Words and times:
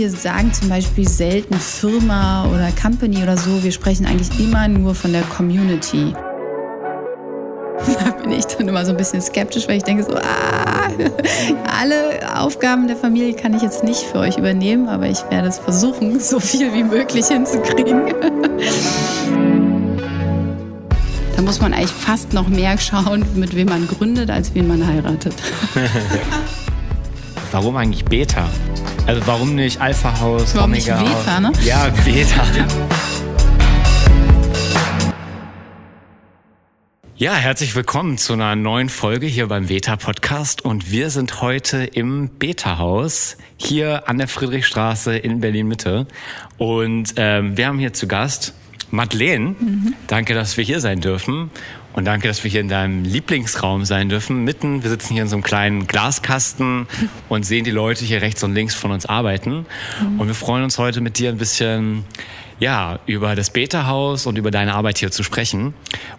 wir 0.00 0.10
sagen 0.10 0.50
zum 0.54 0.70
Beispiel 0.70 1.06
selten 1.06 1.56
Firma 1.56 2.46
oder 2.46 2.70
Company 2.80 3.22
oder 3.22 3.36
so. 3.36 3.62
Wir 3.62 3.70
sprechen 3.70 4.06
eigentlich 4.06 4.40
immer 4.40 4.66
nur 4.66 4.94
von 4.94 5.12
der 5.12 5.22
Community. 5.22 6.14
Da 8.04 8.10
bin 8.10 8.32
ich 8.32 8.44
dann 8.44 8.68
immer 8.68 8.84
so 8.84 8.90
ein 8.90 8.96
bisschen 8.98 9.22
skeptisch, 9.22 9.66
weil 9.66 9.78
ich 9.78 9.82
denke 9.82 10.04
so, 10.04 10.14
ah, 10.14 10.90
alle 11.80 12.38
Aufgaben 12.38 12.86
der 12.88 12.96
Familie 12.96 13.32
kann 13.32 13.54
ich 13.54 13.62
jetzt 13.62 13.84
nicht 13.84 14.00
für 14.00 14.18
euch 14.18 14.36
übernehmen, 14.36 14.86
aber 14.88 15.06
ich 15.06 15.18
werde 15.30 15.48
es 15.48 15.58
versuchen, 15.58 16.20
so 16.20 16.40
viel 16.40 16.74
wie 16.74 16.84
möglich 16.84 17.26
hinzukriegen. 17.26 18.14
Da 21.36 21.46
muss 21.46 21.58
man 21.58 21.72
eigentlich 21.72 21.90
fast 21.90 22.34
noch 22.34 22.48
mehr 22.48 22.76
schauen, 22.76 23.24
mit 23.34 23.56
wem 23.56 23.68
man 23.68 23.88
gründet, 23.88 24.28
als 24.30 24.54
wen 24.54 24.68
man 24.68 24.86
heiratet. 24.86 25.32
warum 27.52 27.76
eigentlich 27.76 28.04
Beta? 28.04 28.48
Also 29.06 29.26
warum 29.26 29.54
nicht 29.54 29.80
Alpha 29.80 30.20
Haus, 30.20 30.54
warum 30.54 30.70
Omega 30.70 31.00
nicht 31.00 31.16
Beta, 31.16 31.40
ne? 31.40 31.52
Ja, 31.64 31.88
Beta. 32.04 32.44
Ja, 37.16 37.34
herzlich 37.34 37.74
willkommen 37.74 38.16
zu 38.16 38.32
einer 38.32 38.56
neuen 38.56 38.88
Folge 38.88 39.26
hier 39.26 39.48
beim 39.48 39.66
Beta 39.66 39.96
Podcast 39.96 40.64
und 40.64 40.90
wir 40.90 41.10
sind 41.10 41.42
heute 41.42 41.84
im 41.84 42.30
Beta 42.38 42.78
Haus 42.78 43.36
hier 43.58 44.08
an 44.08 44.16
der 44.18 44.28
Friedrichstraße 44.28 45.16
in 45.16 45.40
Berlin 45.40 45.68
Mitte 45.68 46.06
und 46.56 47.14
ähm, 47.16 47.56
wir 47.56 47.66
haben 47.66 47.78
hier 47.78 47.92
zu 47.92 48.06
Gast 48.06 48.54
Madeleine. 48.90 49.54
Mhm. 49.58 49.94
Danke, 50.06 50.34
dass 50.34 50.56
wir 50.56 50.64
hier 50.64 50.80
sein 50.80 51.00
dürfen 51.00 51.50
und 51.92 52.04
danke, 52.04 52.28
dass 52.28 52.44
wir 52.44 52.50
hier 52.50 52.60
in 52.60 52.68
deinem 52.68 53.04
Lieblingsraum 53.04 53.84
sein 53.84 54.08
dürfen. 54.08 54.44
Mitten, 54.44 54.82
wir 54.82 54.90
sitzen 54.90 55.14
hier 55.14 55.22
in 55.22 55.28
so 55.28 55.36
einem 55.36 55.42
kleinen 55.42 55.86
Glaskasten 55.86 56.86
und 57.28 57.44
sehen 57.44 57.64
die 57.64 57.70
Leute 57.70 58.04
hier 58.04 58.22
rechts 58.22 58.42
und 58.42 58.54
links 58.54 58.74
von 58.74 58.92
uns 58.92 59.06
arbeiten. 59.06 59.66
Mhm. 60.00 60.20
Und 60.20 60.26
wir 60.28 60.34
freuen 60.34 60.64
uns 60.64 60.78
heute 60.78 61.00
mit 61.00 61.18
dir 61.18 61.30
ein 61.30 61.38
bisschen 61.38 62.04
ja, 62.60 63.00
über 63.06 63.34
das 63.34 63.50
Beta-Haus 63.50 64.26
und 64.26 64.36
über 64.36 64.50
deine 64.50 64.74
Arbeit 64.74 64.98
hier 64.98 65.10
zu 65.10 65.22
sprechen. 65.22 65.72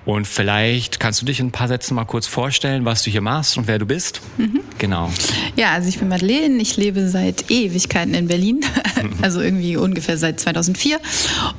Und 0.06 0.28
vielleicht 0.28 1.00
kannst 1.00 1.22
du 1.22 1.26
dich 1.26 1.40
in 1.40 1.48
ein 1.48 1.52
paar 1.52 1.68
Sätzen 1.68 1.94
mal 1.94 2.06
kurz 2.06 2.26
vorstellen, 2.26 2.84
was 2.84 3.04
du 3.04 3.12
hier 3.12 3.22
machst 3.22 3.58
und 3.58 3.68
wer 3.68 3.78
du 3.78 3.86
bist. 3.86 4.22
Mhm. 4.38 4.62
Genau. 4.80 5.12
Ja, 5.56 5.74
also 5.74 5.88
ich 5.88 6.00
bin 6.00 6.10
Madeleine, 6.10 6.60
ich 6.60 6.76
lebe 6.78 7.08
seit 7.08 7.52
Ewigkeiten 7.52 8.16
in 8.16 8.28
Berlin, 8.28 8.62
also 9.22 9.40
irgendwie 9.40 9.78
ungefähr 9.78 10.18
seit 10.18 10.40
2004. 10.40 11.00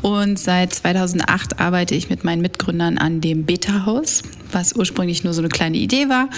Und 0.03 0.39
seit 0.39 0.75
2008 0.75 1.61
arbeite 1.61 1.95
ich 1.95 2.11
mit 2.11 2.25
meinen 2.25 2.43
Mitgründern 2.43 2.99
an 2.99 3.21
dem 3.21 3.45
Beta-Haus, 3.45 4.23
was 4.51 4.75
ursprünglich 4.75 5.23
nur 5.23 5.33
so 5.33 5.41
eine 5.41 5.49
kleine 5.49 5.77
Idee 5.77 6.09
war 6.09 6.29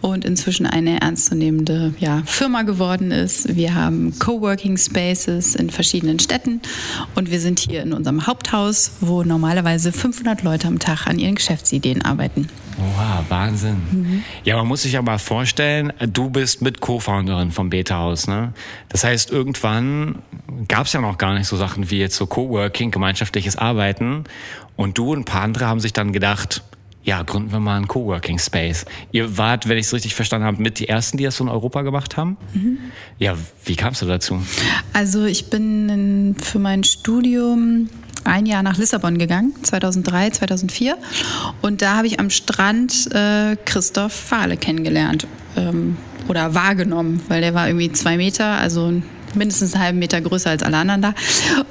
und 0.00 0.24
inzwischen 0.24 0.66
eine 0.66 1.00
ernstzunehmende 1.00 1.94
ja, 2.00 2.22
Firma 2.26 2.62
geworden 2.62 3.12
ist. 3.12 3.54
Wir 3.54 3.76
haben 3.76 4.18
Coworking 4.18 4.76
Spaces 4.76 5.54
in 5.54 5.70
verschiedenen 5.70 6.18
Städten 6.18 6.60
und 7.14 7.30
wir 7.30 7.38
sind 7.38 7.60
hier 7.60 7.82
in 7.82 7.91
in 7.92 7.98
unserem 7.98 8.26
Haupthaus, 8.26 8.92
wo 9.00 9.22
normalerweise 9.22 9.92
500 9.92 10.42
Leute 10.42 10.66
am 10.66 10.78
Tag 10.78 11.06
an 11.06 11.18
ihren 11.18 11.34
Geschäftsideen 11.34 12.02
arbeiten. 12.02 12.48
Wow, 12.78 13.24
Wahnsinn. 13.28 13.82
Mhm. 13.90 14.24
Ja, 14.44 14.56
man 14.56 14.66
muss 14.66 14.82
sich 14.82 14.96
aber 14.96 15.18
vorstellen, 15.18 15.92
du 16.00 16.30
bist 16.30 16.62
mit 16.62 16.80
Co-Founderin 16.80 17.50
vom 17.50 17.70
Beta-Haus. 17.70 18.26
Ne? 18.26 18.52
Das 18.88 19.04
heißt, 19.04 19.30
irgendwann 19.30 20.16
gab 20.68 20.86
es 20.86 20.92
ja 20.92 21.00
noch 21.00 21.18
gar 21.18 21.34
nicht 21.34 21.46
so 21.46 21.56
Sachen 21.56 21.90
wie 21.90 21.98
jetzt 21.98 22.16
so 22.16 22.26
Coworking, 22.26 22.90
gemeinschaftliches 22.90 23.56
Arbeiten. 23.56 24.24
Und 24.76 24.98
du 24.98 25.12
und 25.12 25.20
ein 25.20 25.24
paar 25.24 25.42
andere 25.42 25.66
haben 25.66 25.80
sich 25.80 25.92
dann 25.92 26.12
gedacht, 26.12 26.62
ja, 27.04 27.22
gründen 27.22 27.50
wir 27.50 27.58
mal 27.58 27.76
einen 27.76 27.88
Coworking 27.88 28.38
Space. 28.38 28.84
Ihr 29.10 29.36
wart, 29.36 29.68
wenn 29.68 29.76
ich 29.76 29.86
es 29.86 29.92
richtig 29.92 30.14
verstanden 30.14 30.46
habe, 30.46 30.62
mit 30.62 30.78
die 30.78 30.88
ersten, 30.88 31.16
die 31.16 31.24
das 31.24 31.36
so 31.36 31.44
in 31.44 31.50
Europa 31.50 31.82
gemacht 31.82 32.16
haben. 32.16 32.36
Mhm. 32.54 32.78
Ja, 33.18 33.36
wie 33.64 33.76
kamst 33.76 34.02
du 34.02 34.06
dazu? 34.06 34.40
Also 34.92 35.24
ich 35.24 35.50
bin 35.50 36.36
für 36.40 36.58
mein 36.58 36.84
Studium 36.84 37.88
ein 38.24 38.46
Jahr 38.46 38.62
nach 38.62 38.78
Lissabon 38.78 39.18
gegangen, 39.18 39.52
2003, 39.62 40.30
2004. 40.30 40.96
Und 41.60 41.82
da 41.82 41.96
habe 41.96 42.06
ich 42.06 42.20
am 42.20 42.30
Strand 42.30 43.12
äh, 43.12 43.56
Christoph 43.64 44.12
Fahle 44.12 44.56
kennengelernt 44.56 45.26
ähm, 45.56 45.96
oder 46.28 46.54
wahrgenommen, 46.54 47.20
weil 47.28 47.40
der 47.40 47.54
war 47.54 47.66
irgendwie 47.66 47.90
zwei 47.90 48.16
Meter, 48.16 48.58
also 48.58 49.02
mindestens 49.36 49.74
einen 49.74 49.82
halben 49.82 49.98
Meter 49.98 50.20
größer 50.20 50.50
als 50.50 50.62
alle 50.62 50.76
anderen 50.76 51.02
da 51.02 51.14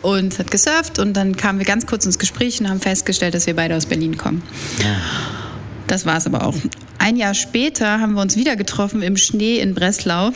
und 0.01 0.37
hat 0.39 0.51
gesurft 0.51 0.99
und 0.99 1.13
dann 1.13 1.35
kamen 1.35 1.59
wir 1.59 1.65
ganz 1.65 1.85
kurz 1.85 2.05
ins 2.05 2.19
Gespräch 2.19 2.59
und 2.59 2.69
haben 2.69 2.81
festgestellt, 2.81 3.33
dass 3.33 3.47
wir 3.47 3.55
beide 3.55 3.75
aus 3.75 3.85
Berlin 3.85 4.17
kommen. 4.17 4.43
Ja. 4.79 5.50
Das 5.91 6.05
war 6.05 6.15
es 6.15 6.25
aber 6.25 6.45
auch. 6.47 6.55
Ein 6.99 7.15
Jahr 7.15 7.33
später 7.33 7.99
haben 7.99 8.13
wir 8.13 8.21
uns 8.21 8.37
wieder 8.37 8.55
getroffen 8.55 9.01
im 9.01 9.17
Schnee 9.17 9.57
in 9.57 9.73
Breslau 9.73 10.29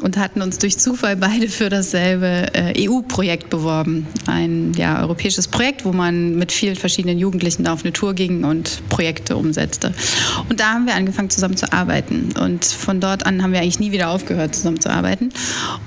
und 0.00 0.16
hatten 0.16 0.40
uns 0.40 0.56
durch 0.56 0.78
Zufall 0.78 1.14
beide 1.14 1.48
für 1.48 1.68
dasselbe 1.68 2.46
äh, 2.54 2.88
EU-Projekt 2.88 3.50
beworben. 3.50 4.06
Ein 4.26 4.72
ja, 4.78 5.02
europäisches 5.02 5.46
Projekt, 5.46 5.84
wo 5.84 5.92
man 5.92 6.36
mit 6.36 6.52
vielen 6.52 6.74
verschiedenen 6.74 7.18
Jugendlichen 7.18 7.66
auf 7.68 7.84
eine 7.84 7.92
Tour 7.92 8.14
ging 8.14 8.44
und 8.44 8.80
Projekte 8.88 9.36
umsetzte. 9.36 9.92
Und 10.48 10.58
da 10.58 10.72
haben 10.72 10.86
wir 10.86 10.94
angefangen 10.94 11.28
zusammen 11.28 11.58
zu 11.58 11.70
arbeiten. 11.70 12.30
Und 12.40 12.64
von 12.64 12.98
dort 12.98 13.26
an 13.26 13.42
haben 13.42 13.52
wir 13.52 13.60
eigentlich 13.60 13.78
nie 13.78 13.92
wieder 13.92 14.08
aufgehört, 14.08 14.54
zusammen 14.54 14.80
zu 14.80 14.88
arbeiten. 14.88 15.28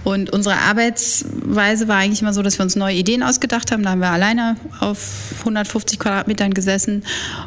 Und 0.04 0.30
unsere 0.30 0.58
Arbeitsweise 0.58 1.88
war 1.88 1.98
eigentlich 1.98 2.22
immer 2.22 2.34
so, 2.34 2.44
dass 2.44 2.60
wir 2.60 2.64
uns 2.64 2.76
neue 2.76 2.96
Ideen 2.96 3.24
ausgedacht 3.24 3.72
haben. 3.72 3.82
Da 3.82 3.90
haben 3.90 4.00
wir 4.00 4.12
alleine 4.12 4.58
auf 4.80 5.34
150 5.40 5.98
Quadratmetern 5.98 6.54
gesessen. 6.54 7.04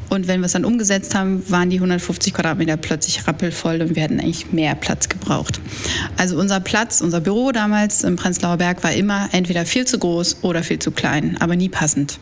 Und 0.09 0.27
wenn 0.27 0.41
wir 0.41 0.47
es 0.47 0.53
dann 0.53 0.65
umgesetzt 0.65 1.15
haben, 1.15 1.49
waren 1.49 1.61
die 1.70 1.76
150 1.76 2.34
Quadratmeter 2.34 2.76
plötzlich 2.76 3.26
rappelvoll 3.26 3.80
und 3.82 3.94
wir 3.94 4.02
hätten 4.02 4.20
eigentlich 4.20 4.52
mehr 4.52 4.74
Platz 4.74 5.08
gebraucht. 5.08 5.60
Also 6.16 6.38
unser 6.38 6.60
Platz, 6.60 7.00
unser 7.00 7.20
Büro 7.20 7.52
damals 7.52 8.04
im 8.04 8.16
Prenzlauer 8.16 8.56
Berg 8.56 8.82
war 8.84 8.92
immer 8.92 9.28
entweder 9.32 9.66
viel 9.66 9.86
zu 9.86 9.98
groß 9.98 10.38
oder 10.42 10.62
viel 10.62 10.78
zu 10.78 10.90
klein, 10.90 11.36
aber 11.40 11.56
nie 11.56 11.68
passend. 11.68 12.18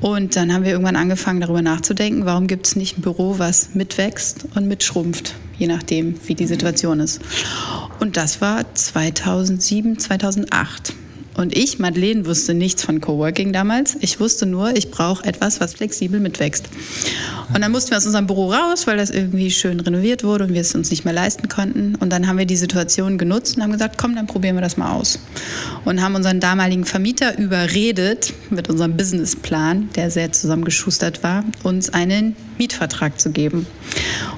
Und 0.00 0.36
dann 0.36 0.52
haben 0.52 0.64
wir 0.64 0.72
irgendwann 0.72 0.96
angefangen 0.96 1.40
darüber 1.40 1.62
nachzudenken, 1.62 2.24
warum 2.24 2.46
gibt 2.46 2.66
es 2.66 2.76
nicht 2.76 2.98
ein 2.98 3.02
Büro, 3.02 3.38
was 3.38 3.74
mitwächst 3.74 4.46
und 4.54 4.68
mitschrumpft, 4.68 5.34
je 5.58 5.66
nachdem, 5.66 6.14
wie 6.26 6.34
die 6.34 6.46
Situation 6.46 7.00
ist. 7.00 7.20
Und 8.00 8.16
das 8.16 8.40
war 8.40 8.74
2007, 8.74 9.98
2008. 9.98 10.94
Und 11.38 11.56
ich, 11.56 11.78
Madeleine, 11.78 12.26
wusste 12.26 12.52
nichts 12.52 12.82
von 12.82 13.00
Coworking 13.00 13.52
damals. 13.52 13.96
Ich 14.00 14.18
wusste 14.18 14.44
nur, 14.44 14.76
ich 14.76 14.90
brauche 14.90 15.24
etwas, 15.24 15.60
was 15.60 15.74
flexibel 15.74 16.18
mitwächst. 16.18 16.68
Und 17.54 17.60
dann 17.60 17.70
mussten 17.70 17.90
wir 17.90 17.96
aus 17.96 18.06
unserem 18.06 18.26
Büro 18.26 18.52
raus, 18.52 18.88
weil 18.88 18.96
das 18.96 19.10
irgendwie 19.10 19.52
schön 19.52 19.78
renoviert 19.78 20.24
wurde 20.24 20.44
und 20.44 20.52
wir 20.52 20.62
es 20.62 20.74
uns 20.74 20.90
nicht 20.90 21.04
mehr 21.04 21.14
leisten 21.14 21.48
konnten. 21.48 21.94
Und 21.94 22.10
dann 22.10 22.26
haben 22.26 22.38
wir 22.38 22.44
die 22.44 22.56
Situation 22.56 23.18
genutzt 23.18 23.56
und 23.56 23.62
haben 23.62 23.70
gesagt, 23.70 23.98
komm, 23.98 24.16
dann 24.16 24.26
probieren 24.26 24.56
wir 24.56 24.62
das 24.62 24.76
mal 24.76 24.90
aus. 24.90 25.20
Und 25.84 26.02
haben 26.02 26.16
unseren 26.16 26.40
damaligen 26.40 26.84
Vermieter 26.84 27.38
überredet, 27.38 28.34
mit 28.50 28.68
unserem 28.68 28.96
Businessplan, 28.96 29.90
der 29.94 30.10
sehr 30.10 30.32
zusammengeschustert 30.32 31.22
war, 31.22 31.44
uns 31.62 31.88
einen 31.90 32.34
Mietvertrag 32.58 33.20
zu 33.20 33.30
geben. 33.30 33.68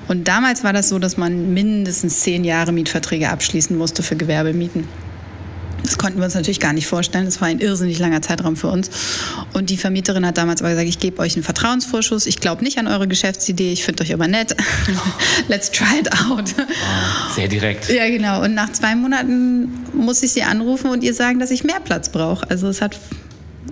Und 0.07 0.29
damals 0.29 0.65
war 0.65 0.75
das 0.75 0.91
so, 0.91 0.99
dass 0.99 1.17
man 1.17 1.55
mindestens 1.55 2.21
zehn 2.21 2.45
Jahre 2.45 2.73
Mietverträge 2.73 3.31
abschließen 3.31 3.75
musste 3.75 4.03
für 4.03 4.17
Gewerbemieten. 4.17 5.10
Das 5.83 5.99
konnten 5.99 6.19
wir 6.19 6.25
uns 6.25 6.35
natürlich 6.35 6.61
gar 6.61 6.73
nicht 6.73 6.87
vorstellen. 6.87 7.25
Das 7.25 7.41
war 7.41 7.49
ein 7.49 7.61
irrsinnig 7.61 7.99
langer 7.99 8.23
Zeitraum 8.23 8.57
für 8.57 8.69
uns. 8.69 8.91
Und 9.53 9.71
die 9.71 9.77
Vermieterin 9.77 10.27
hat 10.27 10.39
damals 10.39 10.61
aber 10.63 10.71
gesagt, 10.71 10.89
ich 10.89 10.99
gebe 10.99 11.21
euch 11.21 11.35
einen 11.35 11.43
Vertrauensvorschuss. 11.43 12.27
Ich 12.27 12.41
glaube 12.41 12.65
nicht 12.65 12.79
an 12.79 12.87
eure 12.87 13.09
Geschäftsidee. 13.09 13.73
Ich 13.73 13.85
finde 13.85 14.03
euch 14.03 14.13
aber 14.13 14.29
nett. 14.29 14.55
Let's 15.49 15.71
try 15.71 16.01
it 16.01 16.11
out. 16.13 16.55
Sehr 17.35 17.49
direkt. 17.49 17.89
Ja, 17.89 18.09
genau. 18.09 18.43
Und 18.43 18.55
nach 18.55 18.71
zwei 18.73 18.95
Monaten 18.95 19.69
muss 19.93 20.23
ich 20.23 20.33
sie 20.33 20.43
anrufen 20.43 20.91
und 20.91 21.03
ihr 21.03 21.15
sagen, 21.15 21.39
dass 21.39 21.51
ich 21.51 21.65
mehr 21.65 21.81
Platz 21.81 22.11
brauche. 22.11 22.49
Also 22.51 22.69
es 22.69 22.83
hat 22.83 22.99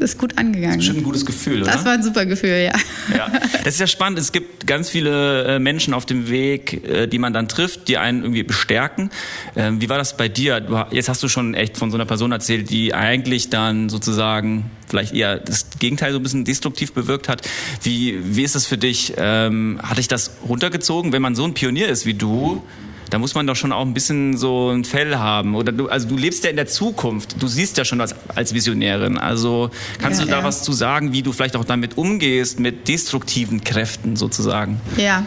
ist 0.03 0.19
gut 0.19 0.39
angegangen. 0.39 0.77
Das 0.79 0.85
ist 0.85 0.89
bestimmt 0.89 0.99
ein 0.99 1.05
gutes 1.05 1.27
Gefühl, 1.27 1.63
oder? 1.63 1.73
Das 1.73 1.85
war 1.85 1.93
ein 1.93 2.03
super 2.03 2.27
Gefühl, 2.27 2.51
ja. 2.51 2.73
ja. 3.17 3.29
Das 3.65 3.75
ist 3.75 3.81
ja 3.81 3.87
spannend. 3.87 4.19
Es 4.19 4.33
gibt 4.33 4.67
ganz 4.67 4.89
viele 4.89 5.45
äh, 5.45 5.59
Menschen 5.59 5.95
auf 5.95 6.07
dem 6.07 6.29
Weg, 6.29 6.85
äh, 6.85 7.07
die 7.07 7.19
man 7.19 7.33
dann 7.33 7.49
trifft, 7.49 7.89
die 7.89 7.99
einen 7.99 8.23
irgendwie 8.23 8.43
bestärken. 8.43 9.11
Ähm, 9.57 9.81
wie 9.81 9.89
war 9.89 9.99
das 9.99 10.17
bei 10.17 10.29
dir? 10.29 10.87
Jetzt 10.91 11.09
hast 11.09 11.23
du 11.23 11.29
schon 11.29 11.55
echt 11.55 11.77
von 11.77 11.91
so 11.91 11.97
einer 11.97 12.07
Person 12.07 12.33
erzählt, 12.33 12.71
die 12.71 12.95
eigentlich 12.95 13.51
dann 13.51 13.89
sozusagen 13.89 14.71
vielleicht 14.89 15.15
eher 15.15 15.39
das 15.39 15.67
Gegenteil 15.79 16.13
so 16.13 16.19
ein 16.19 16.23
bisschen 16.23 16.45
destruktiv 16.45 16.93
bewirkt 16.93 17.29
hat. 17.29 17.43
Wie, 17.83 18.19
wie 18.37 18.43
ist 18.43 18.55
das 18.55 18.67
für 18.67 18.79
dich? 18.79 19.15
Ähm, 19.17 19.81
hat 19.83 19.99
dich 19.99 20.09
das 20.09 20.33
runtergezogen, 20.49 21.13
wenn 21.13 21.23
man 21.23 21.35
so 21.35 21.45
ein 21.45 21.55
Pionier 21.55 21.89
ist 21.89 22.07
wie 22.07 22.15
du? 22.15 22.63
Da 23.11 23.19
muss 23.19 23.35
man 23.35 23.47
doch 23.47 23.57
schon 23.57 23.73
auch 23.73 23.85
ein 23.85 23.95
bisschen 23.95 24.37
so 24.37 24.71
ein 24.71 24.85
Fell 24.85 25.17
haben. 25.17 25.55
Oder 25.55 25.73
du, 25.73 25.89
also 25.89 26.09
du 26.09 26.17
lebst 26.17 26.45
ja 26.45 26.51
in 26.51 26.57
der 26.57 26.67
Zukunft. 26.67 27.41
Du 27.41 27.49
siehst 27.49 27.77
ja 27.79 27.85
schon 27.85 28.01
als, 28.01 28.15
als 28.35 28.55
Visionärin. 28.55 29.19
Also 29.19 29.71
kannst 30.01 30.21
ja, 30.21 30.27
du 30.27 30.31
da 30.31 30.39
ja. 30.39 30.45
was 30.45 30.63
zu 30.63 30.73
sagen, 30.73 31.13
wie 31.13 31.23
du 31.23 31.33
vielleicht 31.33 31.57
auch 31.57 31.65
damit 31.65 31.97
umgehst, 31.97 32.61
mit 32.61 32.89
destruktiven 32.89 33.63
Kräften 33.63 34.17
sozusagen? 34.17 34.81
Ja, 34.97 35.25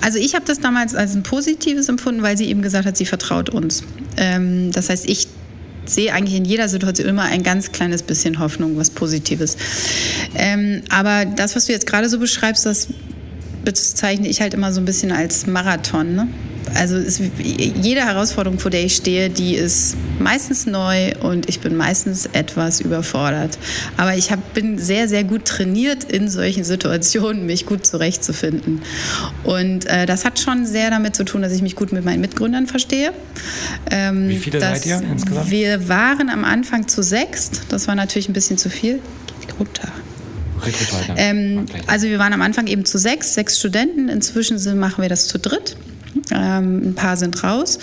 also 0.00 0.18
ich 0.18 0.34
habe 0.34 0.44
das 0.44 0.60
damals 0.60 0.94
als 0.94 1.14
ein 1.14 1.22
positives 1.22 1.88
empfunden, 1.88 2.22
weil 2.22 2.36
sie 2.36 2.46
eben 2.46 2.62
gesagt 2.62 2.86
hat, 2.86 2.96
sie 2.96 3.06
vertraut 3.06 3.50
uns. 3.50 3.82
Ähm, 4.16 4.70
das 4.72 4.90
heißt, 4.90 5.08
ich 5.08 5.28
sehe 5.86 6.12
eigentlich 6.12 6.36
in 6.36 6.44
jeder 6.44 6.68
Situation 6.68 7.08
immer 7.08 7.22
ein 7.22 7.42
ganz 7.42 7.72
kleines 7.72 8.02
bisschen 8.02 8.38
Hoffnung, 8.38 8.76
was 8.76 8.90
Positives. 8.90 9.56
Ähm, 10.34 10.82
aber 10.90 11.24
das, 11.24 11.56
was 11.56 11.66
du 11.66 11.72
jetzt 11.72 11.86
gerade 11.86 12.08
so 12.08 12.18
beschreibst, 12.18 12.66
das 12.66 12.88
bezeichne 13.64 14.28
ich 14.28 14.40
halt 14.40 14.54
immer 14.54 14.72
so 14.72 14.80
ein 14.80 14.84
bisschen 14.84 15.12
als 15.12 15.46
Marathon. 15.46 16.14
Ne? 16.14 16.28
Also 16.74 16.96
es, 16.96 17.20
jede 17.38 18.00
Herausforderung, 18.00 18.58
vor 18.58 18.70
der 18.70 18.84
ich 18.84 18.96
stehe, 18.96 19.30
die 19.30 19.54
ist 19.54 19.96
meistens 20.18 20.66
neu 20.66 21.12
und 21.20 21.48
ich 21.48 21.60
bin 21.60 21.76
meistens 21.76 22.26
etwas 22.26 22.80
überfordert. 22.80 23.58
Aber 23.96 24.14
ich 24.14 24.30
hab, 24.30 24.54
bin 24.54 24.78
sehr, 24.78 25.08
sehr 25.08 25.24
gut 25.24 25.44
trainiert 25.44 26.04
in 26.04 26.28
solchen 26.28 26.64
Situationen, 26.64 27.46
mich 27.46 27.66
gut 27.66 27.86
zurechtzufinden. 27.86 28.82
Und 29.44 29.86
äh, 29.86 30.06
das 30.06 30.24
hat 30.24 30.38
schon 30.38 30.66
sehr 30.66 30.90
damit 30.90 31.16
zu 31.16 31.24
tun, 31.24 31.42
dass 31.42 31.52
ich 31.52 31.62
mich 31.62 31.76
gut 31.76 31.92
mit 31.92 32.04
meinen 32.04 32.20
Mitgründern 32.20 32.66
verstehe. 32.66 33.12
Ähm, 33.90 34.28
Wie 34.28 34.38
viele 34.38 34.60
seid 34.60 34.86
ihr 34.86 35.00
insgesamt? 35.00 35.50
Wir 35.50 35.88
waren 35.88 36.28
am 36.28 36.44
Anfang 36.44 36.88
zu 36.88 37.02
sechst. 37.02 37.62
Das 37.68 37.88
war 37.88 37.94
natürlich 37.94 38.28
ein 38.28 38.34
bisschen 38.34 38.58
zu 38.58 38.70
viel. 38.70 39.00
Geht 39.40 39.58
runter. 39.58 39.92
Ähm, 41.16 41.66
also 41.86 42.08
wir 42.08 42.18
waren 42.18 42.32
am 42.32 42.42
Anfang 42.42 42.66
eben 42.66 42.84
zu 42.84 42.98
sechs, 42.98 43.34
sechs 43.34 43.58
Studenten. 43.58 44.08
Inzwischen 44.08 44.58
sind, 44.58 44.78
machen 44.78 45.02
wir 45.02 45.08
das 45.08 45.26
zu 45.26 45.38
dritt. 45.38 45.76
Ähm, 46.32 46.90
ein 46.90 46.94
paar 46.94 47.16
sind 47.16 47.42
raus. 47.42 47.78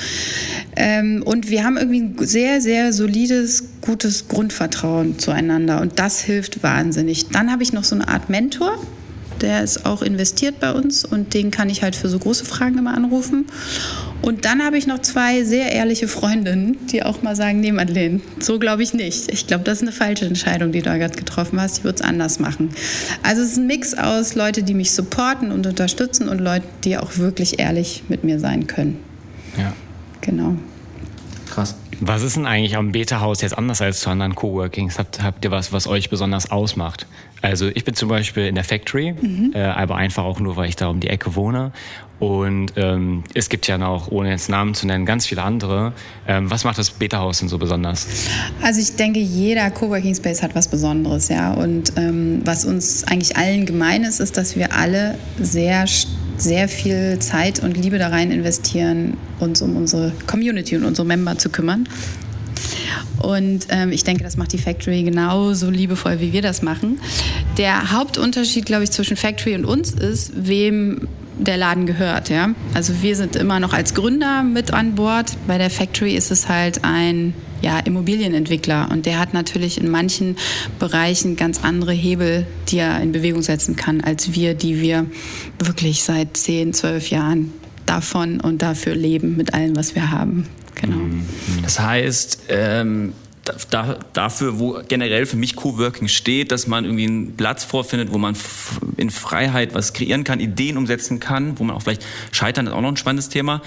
Ähm, 0.75 1.23
und 1.23 1.49
wir 1.49 1.63
haben 1.63 1.77
irgendwie 1.77 2.01
ein 2.01 2.15
sehr, 2.19 2.61
sehr 2.61 2.93
solides, 2.93 3.65
gutes 3.81 4.27
Grundvertrauen 4.27 5.19
zueinander. 5.19 5.81
Und 5.81 5.99
das 5.99 6.21
hilft 6.21 6.63
wahnsinnig. 6.63 7.29
Dann 7.29 7.51
habe 7.51 7.63
ich 7.63 7.73
noch 7.73 7.83
so 7.83 7.95
eine 7.95 8.07
Art 8.07 8.29
Mentor. 8.29 8.77
Der 9.41 9.63
ist 9.63 9.85
auch 9.85 10.01
investiert 10.01 10.59
bei 10.59 10.71
uns 10.71 11.05
und 11.05 11.33
den 11.33 11.51
kann 11.51 11.69
ich 11.69 11.83
halt 11.83 11.95
für 11.95 12.09
so 12.09 12.17
große 12.19 12.45
Fragen 12.45 12.77
immer 12.77 12.93
anrufen. 12.93 13.45
Und 14.21 14.45
dann 14.45 14.63
habe 14.63 14.77
ich 14.77 14.87
noch 14.87 14.99
zwei 14.99 15.43
sehr 15.43 15.71
ehrliche 15.71 16.07
Freundinnen, 16.07 16.77
die 16.87 17.03
auch 17.03 17.21
mal 17.21 17.35
sagen, 17.35 17.59
nee, 17.59 17.71
Madeleine, 17.71 18.21
so 18.39 18.57
glaube 18.57 18.81
ich 18.81 18.93
nicht. 18.93 19.31
Ich 19.31 19.45
glaube, 19.45 19.63
das 19.63 19.79
ist 19.79 19.81
eine 19.83 19.91
falsche 19.91 20.25
Entscheidung, 20.25 20.71
die 20.71 20.81
du 20.81 20.97
gerade 20.97 21.15
getroffen 21.15 21.61
hast. 21.61 21.79
Ich 21.79 21.83
würde 21.83 21.97
es 21.97 22.01
anders 22.01 22.39
machen. 22.39 22.69
Also 23.23 23.41
es 23.41 23.51
ist 23.51 23.57
ein 23.57 23.67
Mix 23.67 23.93
aus 23.93 24.35
Leute, 24.35 24.63
die 24.63 24.73
mich 24.73 24.93
supporten 24.93 25.51
und 25.51 25.67
unterstützen 25.67 26.27
und 26.29 26.39
Leute, 26.39 26.65
die 26.83 26.97
auch 26.97 27.17
wirklich 27.17 27.59
ehrlich 27.59 28.03
mit 28.07 28.23
mir 28.23 28.39
sein 28.39 28.67
können. 28.67 28.99
Ja. 29.57 29.73
Genau. 30.21 30.55
Krass. 31.49 31.75
Was 31.99 32.23
ist 32.23 32.35
denn 32.35 32.45
eigentlich 32.45 32.75
am 32.75 32.91
Beta-Haus 32.91 33.41
jetzt 33.41 33.57
anders 33.57 33.81
als 33.81 34.01
zu 34.01 34.09
anderen 34.09 34.35
Coworkings? 34.35 34.99
Habt, 34.99 35.21
habt 35.21 35.45
ihr 35.45 35.51
was, 35.51 35.71
was 35.71 35.87
euch 35.87 36.09
besonders 36.09 36.51
ausmacht? 36.51 37.07
Also 37.41 37.67
ich 37.67 37.85
bin 37.85 37.93
zum 37.95 38.09
Beispiel 38.09 38.47
in 38.47 38.55
der 38.55 38.63
Factory, 38.63 39.13
mhm. 39.13 39.51
äh, 39.53 39.61
aber 39.61 39.95
einfach 39.95 40.23
auch 40.23 40.39
nur, 40.39 40.55
weil 40.55 40.69
ich 40.69 40.75
da 40.75 40.87
um 40.87 40.99
die 40.99 41.09
Ecke 41.09 41.35
wohne. 41.35 41.71
Und 42.19 42.73
ähm, 42.77 43.23
es 43.33 43.49
gibt 43.49 43.67
ja 43.67 43.77
noch, 43.77 44.09
ohne 44.09 44.29
jetzt 44.29 44.49
Namen 44.49 44.73
zu 44.73 44.87
nennen, 44.87 45.05
ganz 45.05 45.25
viele 45.25 45.43
andere. 45.43 45.93
Ähm, 46.27 46.49
was 46.49 46.63
macht 46.63 46.77
das 46.77 46.91
Beta-Haus 46.91 47.39
denn 47.39 47.49
so 47.49 47.57
besonders? 47.57 48.07
Also 48.61 48.79
ich 48.79 48.95
denke, 48.95 49.19
jeder 49.19 49.69
Coworking 49.71 50.15
Space 50.15 50.41
hat 50.41 50.55
was 50.55 50.69
Besonderes, 50.69 51.27
ja. 51.27 51.53
Und 51.53 51.93
ähm, 51.97 52.41
was 52.45 52.63
uns 52.63 53.03
eigentlich 53.05 53.35
allen 53.35 53.65
gemein 53.65 54.03
ist, 54.03 54.21
ist, 54.21 54.37
dass 54.37 54.55
wir 54.55 54.73
alle 54.73 55.17
sehr 55.39 55.85
sehr 56.37 56.67
viel 56.67 57.17
Zeit 57.19 57.59
und 57.63 57.77
Liebe 57.77 57.97
da 57.97 58.09
rein 58.09 58.31
investieren, 58.31 59.15
uns 59.39 59.61
um 59.61 59.77
unsere 59.77 60.11
Community 60.27 60.75
und 60.75 60.83
unsere 60.83 61.07
Member 61.07 61.37
zu 61.37 61.49
kümmern. 61.49 61.87
Und 63.19 63.67
ähm, 63.69 63.91
ich 63.91 64.03
denke, 64.03 64.23
das 64.23 64.37
macht 64.37 64.53
die 64.53 64.57
Factory 64.57 65.03
genauso 65.03 65.69
liebevoll, 65.69 66.19
wie 66.19 66.33
wir 66.33 66.41
das 66.41 66.61
machen. 66.61 66.99
Der 67.57 67.91
Hauptunterschied, 67.91 68.65
glaube 68.65 68.83
ich, 68.83 68.91
zwischen 68.91 69.17
Factory 69.17 69.55
und 69.55 69.65
uns 69.65 69.91
ist, 69.91 70.33
wem 70.35 71.07
der 71.37 71.57
Laden 71.57 71.85
gehört. 71.85 72.29
Ja? 72.29 72.49
Also 72.73 73.01
wir 73.01 73.15
sind 73.15 73.35
immer 73.35 73.59
noch 73.59 73.73
als 73.73 73.93
Gründer 73.93 74.43
mit 74.43 74.73
an 74.73 74.95
Bord. 74.95 75.37
Bei 75.47 75.57
der 75.57 75.69
Factory 75.69 76.15
ist 76.15 76.31
es 76.31 76.47
halt 76.47 76.83
ein 76.83 77.33
ja, 77.61 77.79
Immobilienentwickler 77.79 78.89
und 78.91 79.05
der 79.05 79.19
hat 79.19 79.33
natürlich 79.33 79.79
in 79.79 79.89
manchen 79.89 80.35
Bereichen 80.79 81.35
ganz 81.35 81.63
andere 81.63 81.93
Hebel, 81.93 82.45
die 82.67 82.77
er 82.77 83.01
in 83.01 83.11
Bewegung 83.11 83.41
setzen 83.41 83.75
kann, 83.75 84.01
als 84.01 84.33
wir, 84.33 84.53
die 84.53 84.81
wir 84.81 85.05
wirklich 85.59 86.03
seit 86.03 86.37
10, 86.37 86.73
12 86.73 87.09
Jahren 87.09 87.53
davon 87.85 88.39
und 88.39 88.61
dafür 88.61 88.95
leben 88.95 89.35
mit 89.37 89.53
allem, 89.53 89.75
was 89.75 89.95
wir 89.95 90.11
haben. 90.11 90.47
Genau. 90.75 90.97
Mhm. 90.97 91.23
Das 91.63 91.79
heißt, 91.79 92.43
ähm, 92.49 93.13
da, 93.69 93.97
dafür, 94.13 94.59
wo 94.59 94.81
generell 94.87 95.25
für 95.25 95.37
mich 95.37 95.55
Coworking 95.55 96.07
steht, 96.07 96.51
dass 96.51 96.67
man 96.67 96.85
irgendwie 96.85 97.05
einen 97.05 97.35
Platz 97.35 97.63
vorfindet, 97.63 98.11
wo 98.11 98.17
man 98.17 98.35
in 98.97 99.09
Freiheit 99.09 99.73
was 99.75 99.93
kreieren 99.93 100.23
kann, 100.23 100.39
Ideen 100.39 100.77
umsetzen 100.77 101.19
kann, 101.19 101.59
wo 101.59 101.63
man 101.63 101.75
auch 101.75 101.81
vielleicht 101.81 102.03
scheitern, 102.31 102.67
ist 102.67 102.73
auch 102.73 102.81
noch 102.81 102.89
ein 102.89 102.97
spannendes 102.97 103.29
Thema. 103.29 103.61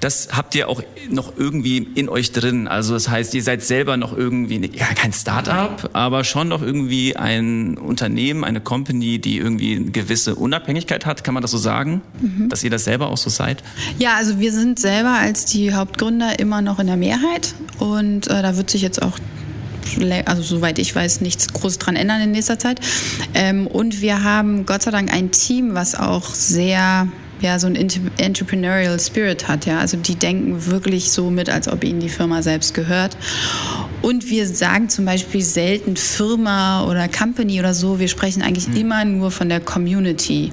Das 0.00 0.28
habt 0.32 0.54
ihr 0.54 0.68
auch 0.68 0.82
noch 1.10 1.36
irgendwie 1.36 1.78
in 1.94 2.08
euch 2.08 2.30
drin. 2.30 2.68
Also 2.68 2.94
das 2.94 3.08
heißt, 3.08 3.34
ihr 3.34 3.42
seid 3.42 3.62
selber 3.62 3.96
noch 3.96 4.16
irgendwie, 4.16 4.70
ja, 4.74 4.86
kein 4.94 5.12
Start-up, 5.12 5.90
aber 5.92 6.22
schon 6.22 6.48
noch 6.48 6.62
irgendwie 6.62 7.16
ein 7.16 7.76
Unternehmen, 7.76 8.44
eine 8.44 8.60
Company, 8.60 9.18
die 9.18 9.38
irgendwie 9.38 9.74
eine 9.74 9.90
gewisse 9.90 10.36
Unabhängigkeit 10.36 11.04
hat. 11.04 11.24
Kann 11.24 11.34
man 11.34 11.42
das 11.42 11.50
so 11.50 11.58
sagen? 11.58 12.02
Mhm. 12.20 12.48
Dass 12.48 12.62
ihr 12.62 12.70
das 12.70 12.84
selber 12.84 13.08
auch 13.08 13.16
so 13.16 13.28
seid? 13.30 13.64
Ja, 13.98 14.14
also 14.16 14.38
wir 14.38 14.52
sind 14.52 14.78
selber 14.78 15.14
als 15.18 15.46
die 15.46 15.74
Hauptgründer 15.74 16.38
immer 16.38 16.62
noch 16.62 16.78
in 16.78 16.86
der 16.86 16.96
Mehrheit 16.96 17.54
und 17.78 18.28
äh, 18.28 18.42
da 18.42 18.56
wird 18.56 18.70
sich 18.70 18.82
jetzt 18.82 19.02
auch 19.02 19.08
auch 19.08 19.18
also 20.26 20.42
soweit 20.42 20.78
ich 20.78 20.94
weiß, 20.94 21.22
nichts 21.22 21.52
groß 21.52 21.78
dran 21.78 21.96
ändern 21.96 22.20
in 22.20 22.30
nächster 22.30 22.58
Zeit. 22.58 22.80
Ähm, 23.34 23.66
und 23.66 24.00
wir 24.00 24.22
haben 24.22 24.66
Gott 24.66 24.82
sei 24.82 24.90
Dank 24.90 25.12
ein 25.12 25.30
Team, 25.30 25.74
was 25.74 25.94
auch 25.94 26.26
sehr 26.26 27.08
ja, 27.40 27.58
so 27.58 27.66
ein 27.66 27.76
Entrepreneurial 27.76 28.98
Spirit 28.98 29.48
hat, 29.48 29.66
ja. 29.66 29.78
Also 29.78 29.96
die 29.96 30.16
denken 30.16 30.66
wirklich 30.66 31.10
so 31.10 31.30
mit, 31.30 31.48
als 31.48 31.68
ob 31.68 31.84
ihnen 31.84 32.00
die 32.00 32.08
Firma 32.08 32.42
selbst 32.42 32.74
gehört. 32.74 33.16
Und 34.02 34.30
wir 34.30 34.46
sagen 34.46 34.88
zum 34.88 35.04
Beispiel 35.04 35.42
selten 35.42 35.96
Firma 35.96 36.84
oder 36.84 37.08
Company 37.08 37.58
oder 37.58 37.74
so. 37.74 37.98
Wir 37.98 38.08
sprechen 38.08 38.42
eigentlich 38.42 38.68
mhm. 38.68 38.76
immer 38.76 39.04
nur 39.04 39.30
von 39.30 39.48
der 39.48 39.60
Community. 39.60 40.52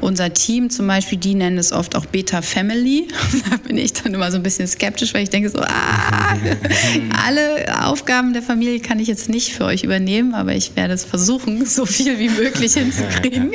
Unser 0.00 0.32
Team 0.32 0.70
zum 0.70 0.86
Beispiel, 0.86 1.18
die 1.18 1.34
nennen 1.34 1.58
es 1.58 1.72
oft 1.72 1.96
auch 1.96 2.06
Beta 2.06 2.42
Family. 2.42 3.08
da 3.50 3.56
bin 3.56 3.76
ich 3.76 3.92
dann 3.92 4.14
immer 4.14 4.30
so 4.30 4.36
ein 4.36 4.42
bisschen 4.42 4.66
skeptisch, 4.68 5.14
weil 5.14 5.24
ich 5.24 5.30
denke 5.30 5.50
so, 5.50 5.58
ah, 5.60 6.36
alle 7.26 7.84
Aufgaben 7.84 8.32
der 8.32 8.42
Familie 8.42 8.80
kann 8.80 8.98
ich 8.98 9.08
jetzt 9.08 9.28
nicht 9.28 9.52
für 9.52 9.64
euch 9.64 9.82
übernehmen, 9.82 10.34
aber 10.34 10.54
ich 10.54 10.76
werde 10.76 10.94
es 10.94 11.04
versuchen, 11.04 11.66
so 11.66 11.86
viel 11.86 12.18
wie 12.18 12.28
möglich 12.28 12.72
hinzukriegen. 12.74 13.52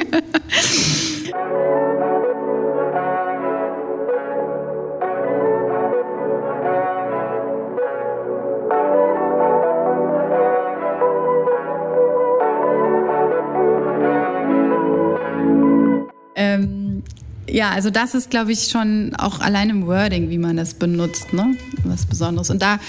Ja, 17.51 17.71
also 17.71 17.89
das 17.89 18.15
ist, 18.15 18.29
glaube 18.29 18.53
ich, 18.53 18.69
schon 18.69 19.13
auch 19.17 19.41
allein 19.41 19.69
im 19.69 19.85
Wording, 19.85 20.29
wie 20.29 20.37
man 20.37 20.55
das 20.55 20.73
benutzt, 20.73 21.33
ne? 21.33 21.57
was 21.83 22.05
Besonderes. 22.05 22.49
Und 22.49 22.61
da, 22.61 22.79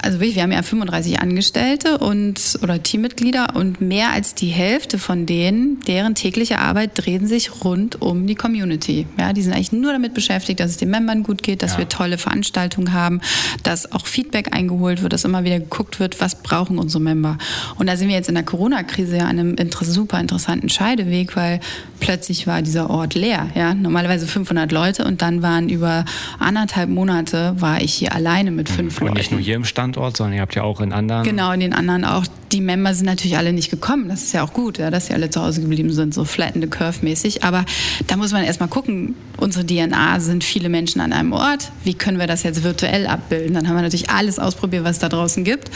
also 0.00 0.20
wirklich, 0.20 0.36
wir 0.36 0.44
haben 0.44 0.52
ja 0.52 0.62
35 0.62 1.20
Angestellte 1.20 1.98
und 1.98 2.58
oder 2.62 2.80
Teammitglieder 2.80 3.56
und 3.56 3.80
mehr 3.80 4.12
als 4.12 4.34
die 4.36 4.48
Hälfte 4.48 4.98
von 4.98 5.26
denen, 5.26 5.80
deren 5.80 6.14
tägliche 6.14 6.58
Arbeit 6.58 6.92
drehen 6.94 7.26
sich 7.26 7.64
rund 7.64 8.00
um 8.00 8.26
die 8.28 8.36
Community. 8.36 9.06
Ja, 9.18 9.32
die 9.32 9.42
sind 9.42 9.54
eigentlich 9.54 9.72
nur 9.72 9.92
damit 9.92 10.14
beschäftigt, 10.14 10.60
dass 10.60 10.70
es 10.70 10.76
den 10.76 10.90
Membern 10.90 11.24
gut 11.24 11.42
geht, 11.42 11.62
dass 11.62 11.72
ja. 11.72 11.78
wir 11.78 11.88
tolle 11.88 12.16
Veranstaltungen 12.16 12.92
haben, 12.92 13.20
dass 13.64 13.90
auch 13.90 14.06
Feedback 14.06 14.54
eingeholt 14.54 15.02
wird, 15.02 15.12
dass 15.12 15.24
immer 15.24 15.44
wieder 15.44 15.58
geguckt 15.58 15.98
wird, 15.98 16.20
was 16.20 16.42
brauchen 16.42 16.78
unsere 16.78 17.02
Member. 17.02 17.38
Und 17.76 17.88
da 17.88 17.96
sind 17.96 18.08
wir 18.08 18.14
jetzt 18.14 18.28
in 18.28 18.36
der 18.36 18.44
Corona-Krise 18.44 19.16
ja 19.16 19.24
an 19.24 19.38
einem 19.38 19.56
super 19.82 20.20
interessanten 20.20 20.68
Scheideweg, 20.68 21.34
weil 21.34 21.58
plötzlich 21.98 22.46
war 22.46 22.62
dieser 22.62 22.88
Ort 22.88 23.14
leer. 23.14 23.48
Ja, 23.54 23.74
normalerweise 23.74 24.11
teilweise 24.12 24.26
500 24.26 24.70
Leute 24.72 25.04
und 25.04 25.22
dann 25.22 25.42
waren 25.42 25.68
über 25.68 26.04
anderthalb 26.38 26.90
Monate 26.90 27.54
war 27.58 27.80
ich 27.80 27.94
hier 27.94 28.14
alleine 28.14 28.50
mit 28.50 28.68
fünf 28.68 29.00
und 29.00 29.06
Leuten. 29.06 29.12
Und 29.12 29.18
nicht 29.18 29.32
nur 29.32 29.40
hier 29.40 29.56
im 29.56 29.64
Standort, 29.64 30.16
sondern 30.16 30.34
ihr 30.34 30.42
habt 30.42 30.54
ja 30.54 30.62
auch 30.62 30.80
in 30.80 30.92
anderen. 30.92 31.24
Genau, 31.24 31.52
in 31.52 31.60
den 31.60 31.72
anderen 31.72 32.04
auch. 32.04 32.24
Die 32.52 32.60
Member 32.60 32.92
sind 32.92 33.06
natürlich 33.06 33.38
alle 33.38 33.54
nicht 33.54 33.70
gekommen. 33.70 34.10
Das 34.10 34.22
ist 34.22 34.34
ja 34.34 34.42
auch 34.42 34.52
gut, 34.52 34.76
ja, 34.76 34.90
dass 34.90 35.06
sie 35.06 35.14
alle 35.14 35.30
zu 35.30 35.40
Hause 35.40 35.62
geblieben 35.62 35.90
sind, 35.90 36.12
so 36.12 36.26
flatten 36.26 36.60
the 36.60 36.66
curve 36.66 36.98
mäßig. 37.00 37.44
Aber 37.44 37.64
da 38.08 38.18
muss 38.18 38.32
man 38.32 38.44
erstmal 38.44 38.68
gucken, 38.68 39.14
unsere 39.38 39.64
DNA 39.64 40.20
sind 40.20 40.44
viele 40.44 40.68
Menschen 40.68 41.00
an 41.00 41.14
einem 41.14 41.32
Ort. 41.32 41.72
Wie 41.82 41.94
können 41.94 42.18
wir 42.18 42.26
das 42.26 42.42
jetzt 42.42 42.62
virtuell 42.62 43.06
abbilden? 43.06 43.54
Dann 43.54 43.66
haben 43.68 43.76
wir 43.76 43.82
natürlich 43.82 44.10
alles 44.10 44.38
ausprobiert, 44.38 44.84
was 44.84 44.92
es 44.92 44.98
da 44.98 45.08
draußen 45.08 45.44
gibt. 45.44 45.70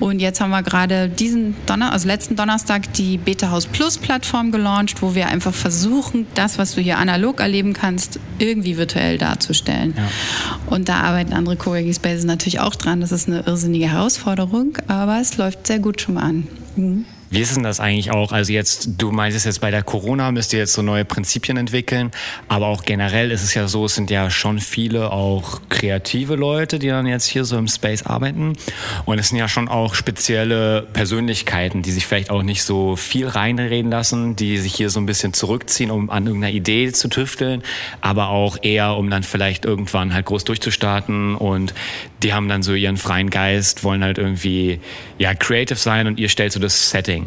Und 0.00 0.20
jetzt 0.20 0.40
haben 0.40 0.50
wir 0.50 0.62
gerade 0.62 1.10
diesen 1.10 1.54
Donner, 1.66 1.92
also 1.92 2.08
letzten 2.08 2.34
Donnerstag 2.34 2.90
die 2.94 3.18
Beta 3.18 3.50
House 3.50 3.66
Plus 3.66 3.98
Plattform 3.98 4.52
gelauncht, 4.52 5.02
wo 5.02 5.14
wir 5.14 5.28
einfach 5.28 5.52
versuchen, 5.52 6.26
das, 6.34 6.56
was 6.56 6.74
du 6.74 6.80
hier 6.80 6.96
analog 6.96 7.42
erleben 7.50 7.72
kannst, 7.72 8.20
irgendwie 8.38 8.76
virtuell 8.76 9.18
darzustellen. 9.18 9.94
Ja. 9.96 10.08
Und 10.66 10.88
da 10.88 11.00
arbeiten 11.00 11.32
andere 11.32 11.56
Coworking 11.56 11.92
Spaces 11.92 12.24
natürlich 12.24 12.60
auch 12.60 12.76
dran. 12.76 13.00
Das 13.00 13.10
ist 13.10 13.28
eine 13.28 13.40
irrsinnige 13.40 13.90
Herausforderung, 13.90 14.78
aber 14.86 15.20
es 15.20 15.36
läuft 15.36 15.66
sehr 15.66 15.80
gut 15.80 16.00
schon 16.00 16.14
mal 16.14 16.22
an. 16.22 16.46
Mhm. 16.76 17.04
Wie 17.32 17.40
ist 17.40 17.54
denn 17.54 17.62
das 17.62 17.78
eigentlich 17.78 18.10
auch? 18.10 18.32
Also 18.32 18.52
jetzt, 18.52 18.88
du 18.98 19.12
meintest 19.12 19.46
jetzt 19.46 19.60
bei 19.60 19.70
der 19.70 19.84
Corona 19.84 20.32
müsst 20.32 20.52
ihr 20.52 20.58
jetzt 20.58 20.72
so 20.72 20.82
neue 20.82 21.04
Prinzipien 21.04 21.56
entwickeln, 21.56 22.10
aber 22.48 22.66
auch 22.66 22.82
generell 22.82 23.30
ist 23.30 23.44
es 23.44 23.54
ja 23.54 23.68
so, 23.68 23.84
es 23.84 23.94
sind 23.94 24.10
ja 24.10 24.30
schon 24.30 24.58
viele 24.58 25.12
auch 25.12 25.60
kreative 25.68 26.34
Leute, 26.34 26.80
die 26.80 26.88
dann 26.88 27.06
jetzt 27.06 27.26
hier 27.26 27.44
so 27.44 27.56
im 27.56 27.68
Space 27.68 28.02
arbeiten 28.02 28.54
und 29.04 29.20
es 29.20 29.28
sind 29.28 29.38
ja 29.38 29.48
schon 29.48 29.68
auch 29.68 29.94
spezielle 29.94 30.82
Persönlichkeiten, 30.92 31.82
die 31.82 31.92
sich 31.92 32.04
vielleicht 32.04 32.30
auch 32.30 32.42
nicht 32.42 32.64
so 32.64 32.96
viel 32.96 33.28
reinreden 33.28 33.92
lassen, 33.92 34.34
die 34.34 34.58
sich 34.58 34.74
hier 34.74 34.90
so 34.90 34.98
ein 34.98 35.06
bisschen 35.06 35.32
zurückziehen, 35.32 35.92
um 35.92 36.10
an 36.10 36.26
irgendeiner 36.26 36.52
Idee 36.52 36.90
zu 36.90 37.06
tüfteln, 37.06 37.62
aber 38.00 38.30
auch 38.30 38.58
eher, 38.62 38.96
um 38.96 39.08
dann 39.08 39.22
vielleicht 39.22 39.64
irgendwann 39.64 40.12
halt 40.14 40.26
groß 40.26 40.42
durchzustarten 40.42 41.36
und 41.36 41.74
die 42.24 42.34
haben 42.34 42.48
dann 42.48 42.64
so 42.64 42.74
ihren 42.74 42.96
freien 42.96 43.30
Geist, 43.30 43.84
wollen 43.84 44.02
halt 44.02 44.18
irgendwie 44.18 44.80
ja 45.18 45.32
creative 45.34 45.78
sein 45.78 46.08
und 46.08 46.18
ihr 46.18 46.28
stellt 46.28 46.52
so 46.52 46.58
das 46.58 46.90
Setting. 46.90 47.19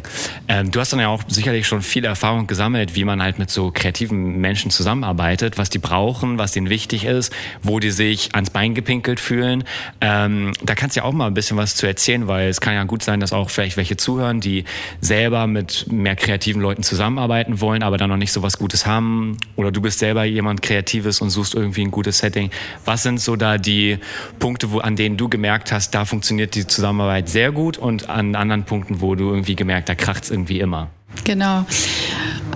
Ähm, 0.47 0.71
du 0.71 0.79
hast 0.79 0.93
dann 0.93 0.99
ja 0.99 1.07
auch 1.09 1.23
sicherlich 1.27 1.67
schon 1.67 1.81
viel 1.81 2.05
Erfahrung 2.05 2.47
gesammelt, 2.47 2.95
wie 2.95 3.03
man 3.03 3.21
halt 3.21 3.39
mit 3.39 3.49
so 3.49 3.71
kreativen 3.71 4.39
Menschen 4.39 4.71
zusammenarbeitet, 4.71 5.57
was 5.57 5.69
die 5.69 5.79
brauchen, 5.79 6.37
was 6.37 6.51
denen 6.51 6.69
wichtig 6.69 7.05
ist, 7.05 7.33
wo 7.61 7.79
die 7.79 7.91
sich 7.91 8.33
ans 8.33 8.49
Bein 8.49 8.75
gepinkelt 8.75 9.19
fühlen. 9.19 9.63
Ähm, 10.01 10.53
da 10.63 10.75
kannst 10.75 10.95
du 10.95 11.01
ja 11.01 11.05
auch 11.05 11.13
mal 11.13 11.27
ein 11.27 11.33
bisschen 11.33 11.57
was 11.57 11.75
zu 11.75 11.87
erzählen, 11.87 12.27
weil 12.27 12.49
es 12.49 12.61
kann 12.61 12.73
ja 12.73 12.83
gut 12.83 13.03
sein, 13.03 13.19
dass 13.19 13.33
auch 13.33 13.49
vielleicht 13.49 13.77
welche 13.77 13.97
zuhören, 13.97 14.39
die 14.39 14.65
selber 15.01 15.47
mit 15.47 15.91
mehr 15.91 16.15
kreativen 16.15 16.61
Leuten 16.61 16.83
zusammenarbeiten 16.83 17.61
wollen, 17.61 17.83
aber 17.83 17.97
dann 17.97 18.09
noch 18.09 18.17
nicht 18.17 18.31
so 18.31 18.43
was 18.43 18.57
Gutes 18.57 18.85
haben. 18.85 19.37
Oder 19.55 19.71
du 19.71 19.81
bist 19.81 19.99
selber 19.99 20.23
jemand 20.23 20.61
Kreatives 20.61 21.21
und 21.21 21.29
suchst 21.29 21.55
irgendwie 21.55 21.81
ein 21.81 21.91
gutes 21.91 22.19
Setting. 22.19 22.49
Was 22.85 23.03
sind 23.03 23.19
so 23.19 23.35
da 23.35 23.57
die 23.57 23.97
Punkte, 24.39 24.71
wo 24.71 24.79
an 24.79 24.95
denen 24.95 25.17
du 25.17 25.29
gemerkt 25.29 25.71
hast, 25.71 25.91
da 25.95 26.05
funktioniert 26.05 26.55
die 26.55 26.67
Zusammenarbeit 26.67 27.29
sehr 27.29 27.51
gut 27.51 27.77
und 27.77 28.09
an 28.09 28.35
anderen 28.35 28.63
Punkten, 28.63 29.01
wo 29.01 29.15
du 29.15 29.29
irgendwie 29.29 29.55
gemerkt, 29.55 29.82
da 29.85 29.95
kracht 29.95 30.23
es 30.23 30.31
irgendwie 30.31 30.59
immer? 30.59 30.89
Genau. 31.23 31.65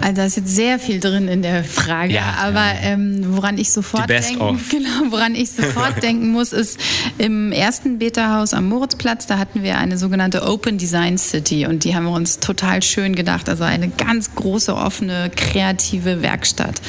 Also 0.01 0.15
da 0.15 0.25
ist 0.25 0.37
jetzt 0.37 0.55
sehr 0.55 0.79
viel 0.79 0.99
drin 0.99 1.27
in 1.27 1.41
der 1.41 1.63
Frage, 1.63 2.13
ja, 2.13 2.35
aber 2.39 2.63
ähm, 2.81 3.35
woran 3.35 3.57
ich 3.57 3.71
sofort 3.71 4.09
denken, 4.09 4.59
genau, 4.69 5.11
woran 5.11 5.35
ich 5.35 5.51
sofort 5.51 6.01
denken 6.03 6.29
muss, 6.31 6.53
ist 6.53 6.79
im 7.17 7.51
ersten 7.51 7.97
Beta-Haus 7.97 8.53
am 8.53 8.69
Moritzplatz, 8.69 9.25
da 9.25 9.37
hatten 9.37 9.63
wir 9.63 9.77
eine 9.77 9.97
sogenannte 9.97 10.47
Open 10.47 10.77
Design 10.77 11.17
City 11.17 11.65
und 11.65 11.83
die 11.83 11.95
haben 11.95 12.05
wir 12.05 12.11
uns 12.11 12.39
total 12.39 12.83
schön 12.83 13.15
gedacht, 13.15 13.49
also 13.49 13.63
eine 13.63 13.89
ganz 13.89 14.35
große 14.35 14.75
offene 14.75 15.31
kreative 15.35 16.21
Werkstatt. 16.21 16.81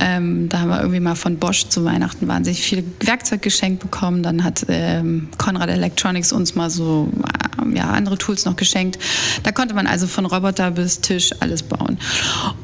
Ähm, 0.00 0.48
da 0.48 0.60
haben 0.60 0.68
wir 0.68 0.80
irgendwie 0.80 1.00
mal 1.00 1.14
von 1.14 1.36
Bosch 1.38 1.68
zu 1.68 1.84
Weihnachten 1.84 2.26
wahnsinnig 2.28 2.62
viel 2.62 2.84
Werkzeug 3.00 3.42
geschenkt 3.42 3.82
bekommen. 3.82 4.22
Dann 4.22 4.42
hat 4.42 4.66
ähm, 4.68 5.28
Conrad 5.38 5.68
Electronics 5.68 6.32
uns 6.32 6.54
mal 6.54 6.70
so 6.70 7.08
äh, 7.22 7.76
ja, 7.76 7.90
andere 7.90 8.18
Tools 8.18 8.44
noch 8.44 8.56
geschenkt. 8.56 8.98
Da 9.44 9.52
konnte 9.52 9.74
man 9.74 9.86
also 9.86 10.06
von 10.06 10.26
Roboter 10.26 10.70
bis 10.72 10.81
Tisch 11.00 11.30
alles 11.40 11.62
bauen. 11.62 11.98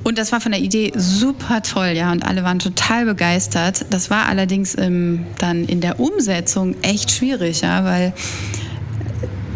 Und 0.04 0.18
das 0.18 0.32
war 0.32 0.40
von 0.40 0.52
der 0.52 0.60
Idee 0.60 0.92
super 0.96 1.62
toll, 1.62 1.92
ja, 1.94 2.12
und 2.12 2.24
alle 2.24 2.44
waren 2.44 2.58
total 2.58 3.04
begeistert. 3.04 3.86
Das 3.90 4.10
war 4.10 4.26
allerdings 4.26 4.76
ähm, 4.78 5.26
dann 5.38 5.64
in 5.64 5.80
der 5.80 6.00
Umsetzung 6.00 6.74
echt 6.82 7.10
schwierig, 7.10 7.62
ja, 7.62 7.84
weil 7.84 8.12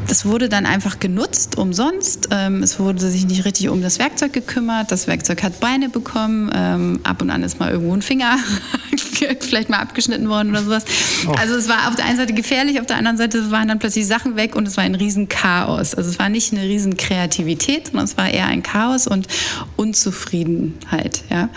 das 0.08 0.24
wurde 0.26 0.48
dann 0.48 0.66
einfach 0.66 0.98
genutzt, 0.98 1.56
umsonst. 1.56 2.28
Ähm, 2.30 2.62
es 2.62 2.78
wurde 2.78 3.00
sich 3.00 3.26
nicht 3.26 3.44
richtig 3.44 3.68
um 3.68 3.82
das 3.82 3.98
Werkzeug 3.98 4.32
gekümmert. 4.32 4.90
Das 4.90 5.06
Werkzeug 5.06 5.42
hat 5.42 5.60
Beine 5.60 5.88
bekommen. 5.88 6.50
Ähm, 6.54 7.00
ab 7.04 7.22
und 7.22 7.30
an 7.30 7.42
ist 7.42 7.58
mal 7.60 7.70
irgendwo 7.70 7.94
ein 7.94 8.02
Finger 8.02 8.36
vielleicht 9.40 9.70
mal 9.70 9.78
abgeschnitten 9.78 10.28
worden 10.28 10.50
oder 10.50 10.62
sowas. 10.62 10.84
Oh. 11.28 11.32
Also 11.32 11.54
es 11.54 11.68
war 11.68 11.88
auf 11.88 11.94
der 11.94 12.06
einen 12.06 12.16
Seite 12.16 12.34
gefährlich, 12.34 12.80
auf 12.80 12.86
der 12.86 12.96
anderen 12.96 13.16
Seite 13.16 13.50
waren 13.50 13.68
dann 13.68 13.78
plötzlich 13.78 14.06
Sachen 14.06 14.36
weg 14.36 14.56
und 14.56 14.66
es 14.66 14.76
war 14.76 14.84
ein 14.84 14.96
Riesenchaos. 14.96 15.94
Also 15.94 16.10
es 16.10 16.18
war 16.18 16.28
nicht 16.28 16.52
eine 16.52 16.62
Riesenkreativität, 16.62 17.88
sondern 17.88 18.04
es 18.04 18.16
war 18.16 18.28
eher 18.28 18.46
ein 18.46 18.62
Chaos 18.62 19.06
und 19.06 19.28
Unzufriedenheit. 19.76 21.22
Ja? 21.30 21.48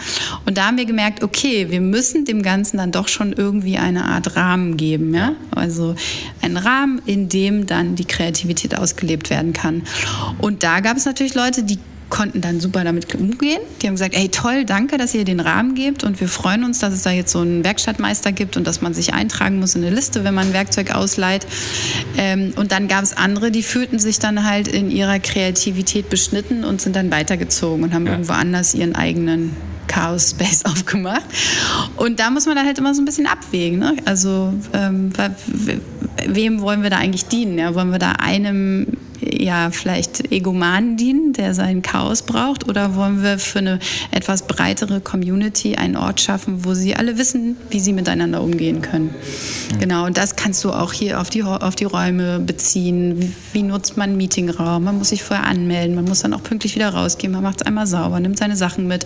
Und 0.46 0.58
da 0.58 0.68
haben 0.68 0.78
wir 0.78 0.86
gemerkt, 0.86 1.24
okay, 1.24 1.72
wir 1.72 1.82
müssen 1.82 2.26
dem 2.26 2.44
Ganzen 2.44 2.78
dann 2.78 2.92
doch 2.92 3.08
schon 3.08 3.34
irgendwie 3.34 3.78
eine 3.78 4.06
Art 4.06 4.36
Rahmen 4.36 4.78
geben. 4.78 5.14
Ja? 5.14 5.34
Also 5.52 5.96
ein 6.42 6.58
Rahmen, 6.58 7.02
in 7.06 7.28
dem 7.30 7.66
dann 7.66 7.96
die 7.96 8.06
Kreativität 8.06 8.35
ausgelebt 8.78 9.30
werden 9.30 9.54
kann. 9.54 9.84
Und 10.40 10.64
da 10.64 10.80
gab 10.80 10.98
es 10.98 11.06
natürlich 11.06 11.36
Leute, 11.36 11.64
die 11.64 11.80
konnten 12.10 12.42
dann 12.42 12.60
super 12.60 12.84
damit 12.84 13.14
umgehen. 13.16 13.60
Die 13.82 13.88
haben 13.88 13.96
gesagt, 13.96 14.16
ey 14.16 14.30
toll, 14.30 14.66
danke, 14.66 14.98
dass 14.98 15.14
ihr 15.14 15.26
den 15.26 15.40
Rahmen 15.40 15.76
gebt 15.76 16.04
und 16.04 16.20
wir 16.20 16.28
freuen 16.28 16.64
uns, 16.64 16.80
dass 16.80 16.94
es 16.94 17.02
da 17.02 17.12
jetzt 17.12 17.32
so 17.32 17.40
einen 17.40 17.64
Werkstattmeister 17.64 18.32
gibt 18.32 18.58
und 18.58 18.66
dass 18.68 18.82
man 18.82 18.94
sich 18.94 19.14
eintragen 19.14 19.60
muss 19.60 19.76
in 19.76 19.84
eine 19.84 19.94
Liste, 19.94 20.24
wenn 20.24 20.34
man 20.34 20.54
Werkzeug 20.54 20.94
ausleiht. 20.94 21.48
Ähm, 22.18 22.54
und 22.56 22.72
dann 22.72 22.88
gab 22.88 23.04
es 23.04 23.18
andere, 23.18 23.52
die 23.52 23.64
fühlten 23.64 24.00
sich 24.00 24.20
dann 24.20 24.46
halt 24.46 24.68
in 24.68 24.92
ihrer 24.92 25.20
Kreativität 25.20 26.10
beschnitten 26.10 26.64
und 26.64 26.80
sind 26.80 26.96
dann 26.96 27.12
weitergezogen 27.12 27.84
und 27.84 27.94
haben 27.94 28.06
ja. 28.06 28.14
irgendwo 28.14 28.34
anders 28.34 28.76
ihren 28.76 28.96
eigenen 28.96 29.56
Chaos 29.88 30.32
Space 30.32 30.64
aufgemacht. 30.66 31.26
Und 31.98 32.20
da 32.20 32.30
muss 32.30 32.46
man 32.46 32.56
dann 32.56 32.66
halt 32.66 32.78
immer 32.78 32.94
so 32.94 33.02
ein 33.02 33.06
bisschen 33.06 33.28
abwägen. 33.28 33.80
Ne? 33.80 33.96
Also 34.06 34.54
ähm, 34.74 35.12
wem 36.26 36.62
wollen 36.62 36.84
wir 36.84 36.90
da 36.90 36.98
eigentlich 36.98 37.26
dienen? 37.26 37.58
Ja? 37.58 37.76
Wollen 37.76 37.92
wir 37.92 38.00
da 38.00 38.14
einem 38.14 38.88
ja 39.22 39.72
vielleicht 39.72 40.32
Egomanen 40.32 40.98
dienen, 40.98 41.34
der 41.34 41.54
sein 41.54 41.82
Chaos 41.82 42.22
braucht, 42.22 42.68
oder 42.68 42.96
wollen 42.96 43.24
wir 43.24 43.40
für 43.40 43.60
eine 43.60 43.80
etwas 44.12 44.44
breitere 44.48 45.02
Community 45.02 45.76
einen 45.76 45.96
Ort 45.96 46.22
schaffen, 46.22 46.66
wo 46.66 46.74
sie 46.74 46.96
alle 46.96 47.18
wissen, 47.18 47.58
wie 47.70 47.80
sie 47.80 47.94
miteinander 47.94 48.42
umgehen 48.42 48.82
können? 48.82 49.14
Mhm. 49.74 49.80
Genau, 49.80 50.06
und 50.06 50.18
das 50.18 50.36
kannst 50.36 50.64
du 50.64 50.72
auch 50.72 50.94
hier 50.94 51.20
auf 51.20 51.30
die, 51.30 51.44
auf 51.44 51.76
die 51.76 51.86
Räume 51.86 52.40
beziehen. 52.40 53.22
Wie, 53.22 53.34
wie 53.54 53.64
nutzt 53.64 53.98
man 53.98 54.10
einen 54.10 54.18
Meetingraum? 54.18 54.84
Man 54.84 54.98
muss 54.98 55.10
sich 55.10 55.24
vorher 55.24 55.46
anmelden, 55.46 55.96
man 55.96 56.06
muss 56.06 56.22
dann 56.22 56.34
auch 56.34 56.44
pünktlich 56.44 56.76
wieder 56.76 56.90
rausgehen, 56.90 57.32
man 57.32 57.44
macht 57.44 57.62
es 57.62 57.68
einmal 57.68 57.88
sauber, 57.88 58.20
nimmt 58.20 58.38
seine 58.38 58.56
Sachen 58.56 58.88
mit. 58.88 59.06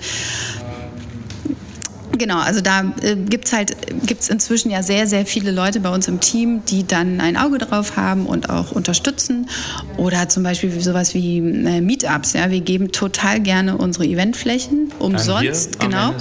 Genau, 2.19 2.39
also 2.39 2.59
da 2.59 2.81
äh, 3.01 3.15
gibt's 3.15 3.53
halt 3.53 3.77
gibt's 4.05 4.27
inzwischen 4.29 4.69
ja 4.69 4.83
sehr 4.83 5.07
sehr 5.07 5.25
viele 5.25 5.51
Leute 5.51 5.79
bei 5.79 5.89
uns 5.89 6.09
im 6.09 6.19
Team, 6.19 6.65
die 6.65 6.85
dann 6.85 7.21
ein 7.21 7.37
Auge 7.37 7.59
drauf 7.59 7.95
haben 7.95 8.25
und 8.25 8.49
auch 8.49 8.73
unterstützen 8.73 9.49
oder 9.95 10.27
zum 10.27 10.43
Beispiel 10.43 10.69
sowas 10.81 11.13
wie 11.13 11.37
äh, 11.37 11.79
Meetups. 11.79 12.33
Ja, 12.33 12.51
wir 12.51 12.59
geben 12.59 12.91
total 12.91 13.39
gerne 13.39 13.77
unsere 13.77 14.05
Eventflächen 14.05 14.91
umsonst, 14.99 15.79
genau, 15.79 16.13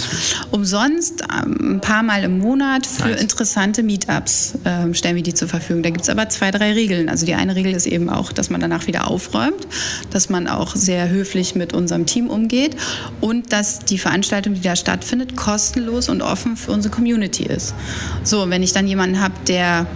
umsonst 0.52 1.22
ähm, 1.22 1.76
ein 1.76 1.80
paar 1.80 2.04
Mal 2.04 2.22
im 2.22 2.38
Monat 2.38 2.86
für 2.86 3.08
nice. 3.08 3.20
interessante 3.20 3.82
Meetups 3.82 4.54
äh, 4.62 4.94
stellen 4.94 5.16
wir 5.16 5.24
die 5.24 5.34
zur 5.34 5.48
Verfügung. 5.48 5.82
Da 5.82 5.90
gibt's 5.90 6.08
aber 6.08 6.28
zwei 6.28 6.52
drei 6.52 6.74
Regeln. 6.74 7.08
Also 7.08 7.26
die 7.26 7.34
eine 7.34 7.56
Regel 7.56 7.74
ist 7.74 7.86
eben 7.86 8.08
auch, 8.08 8.30
dass 8.30 8.50
man 8.50 8.60
danach 8.60 8.86
wieder 8.86 9.08
aufräumt, 9.08 9.66
dass 10.10 10.28
man 10.28 10.46
auch 10.46 10.76
sehr 10.76 11.08
höflich 11.08 11.56
mit 11.56 11.72
unserem 11.72 12.06
Team 12.06 12.30
umgeht 12.30 12.76
und 13.20 13.52
dass 13.52 13.80
die 13.80 13.98
Veranstaltung, 13.98 14.54
die 14.54 14.60
da 14.60 14.76
stattfindet, 14.76 15.34
kostenlos 15.34 15.87
kostenlos 15.88 16.08
und 16.08 16.22
offen 16.22 16.56
für 16.56 16.72
unsere 16.72 16.94
Community 16.94 17.44
ist. 17.44 17.74
So, 18.22 18.48
wenn 18.50 18.62
ich 18.62 18.72
dann 18.72 18.86
jemanden 18.86 19.20
habe, 19.20 19.34
der 19.46 19.86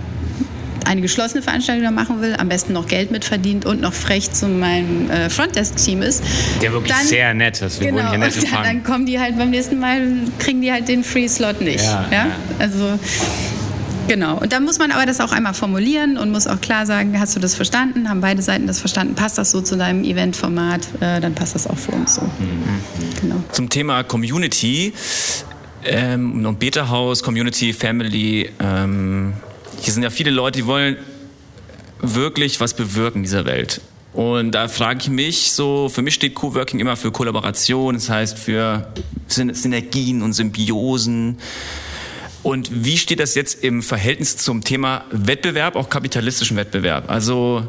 eine 0.84 1.00
geschlossene 1.00 1.42
Veranstaltung 1.42 1.94
machen 1.94 2.20
will, 2.20 2.34
am 2.36 2.48
besten 2.48 2.72
noch 2.72 2.88
Geld 2.88 3.12
mitverdient 3.12 3.64
und 3.64 3.80
noch 3.80 3.92
frech 3.92 4.32
zu 4.32 4.48
meinem 4.48 5.08
äh, 5.10 5.30
Frontdesk-Team 5.30 6.02
ist. 6.02 6.24
Der 6.60 6.72
wirklich 6.72 6.92
dann, 6.92 7.06
sehr 7.06 7.32
nett 7.34 7.62
ist. 7.62 7.80
Wir 7.80 7.92
genau, 7.92 8.10
hier 8.10 8.18
nett 8.18 8.36
dann, 8.52 8.64
dann 8.64 8.82
kommen 8.82 9.06
die 9.06 9.20
halt 9.20 9.38
beim 9.38 9.50
nächsten 9.50 9.78
Mal, 9.78 10.00
kriegen 10.40 10.60
die 10.60 10.72
halt 10.72 10.88
den 10.88 11.04
Free-Slot 11.04 11.60
nicht. 11.60 11.84
Ja, 11.84 12.06
ja? 12.10 12.26
ja. 12.26 12.26
Also 12.58 12.98
Genau. 14.08 14.38
Und 14.38 14.52
dann 14.52 14.64
muss 14.64 14.78
man 14.78 14.90
aber 14.90 15.06
das 15.06 15.20
auch 15.20 15.32
einmal 15.32 15.54
formulieren 15.54 16.18
und 16.18 16.30
muss 16.32 16.46
auch 16.46 16.60
klar 16.60 16.86
sagen, 16.86 17.18
hast 17.18 17.36
du 17.36 17.40
das 17.40 17.54
verstanden? 17.54 18.08
Haben 18.08 18.20
beide 18.20 18.42
Seiten 18.42 18.66
das 18.66 18.80
verstanden? 18.80 19.14
Passt 19.14 19.38
das 19.38 19.50
so 19.50 19.60
zu 19.60 19.76
deinem 19.76 20.04
Eventformat? 20.04 20.80
Äh, 21.00 21.20
dann 21.20 21.34
passt 21.34 21.54
das 21.54 21.66
auch 21.66 21.78
für 21.78 21.92
uns 21.92 22.16
so. 22.16 22.22
Mhm. 22.22 23.20
Genau. 23.20 23.36
Zum 23.52 23.68
Thema 23.68 24.02
Community 24.02 24.92
ähm, 25.84 26.44
und 26.44 26.58
Beta-Haus, 26.58 27.22
Community, 27.22 27.72
Family. 27.72 28.50
Ähm, 28.60 29.34
hier 29.80 29.92
sind 29.92 30.02
ja 30.02 30.10
viele 30.10 30.30
Leute, 30.30 30.60
die 30.60 30.66
wollen 30.66 30.96
wirklich 32.00 32.60
was 32.60 32.74
bewirken 32.74 33.18
in 33.18 33.22
dieser 33.24 33.44
Welt. 33.44 33.80
Und 34.12 34.52
da 34.52 34.68
frage 34.68 35.00
ich 35.00 35.08
mich 35.08 35.52
so, 35.52 35.88
für 35.88 36.02
mich 36.02 36.14
steht 36.14 36.34
Coworking 36.34 36.80
immer 36.80 36.96
für 36.96 37.10
Kollaboration, 37.10 37.94
das 37.94 38.10
heißt 38.10 38.38
für 38.38 38.92
Synergien 39.26 40.22
und 40.22 40.34
Symbiosen. 40.34 41.38
Und 42.42 42.84
wie 42.84 42.98
steht 42.98 43.20
das 43.20 43.34
jetzt 43.34 43.62
im 43.64 43.82
Verhältnis 43.82 44.36
zum 44.36 44.64
Thema 44.64 45.04
Wettbewerb, 45.10 45.76
auch 45.76 45.88
kapitalistischen 45.88 46.56
Wettbewerb? 46.56 47.08
Also 47.08 47.66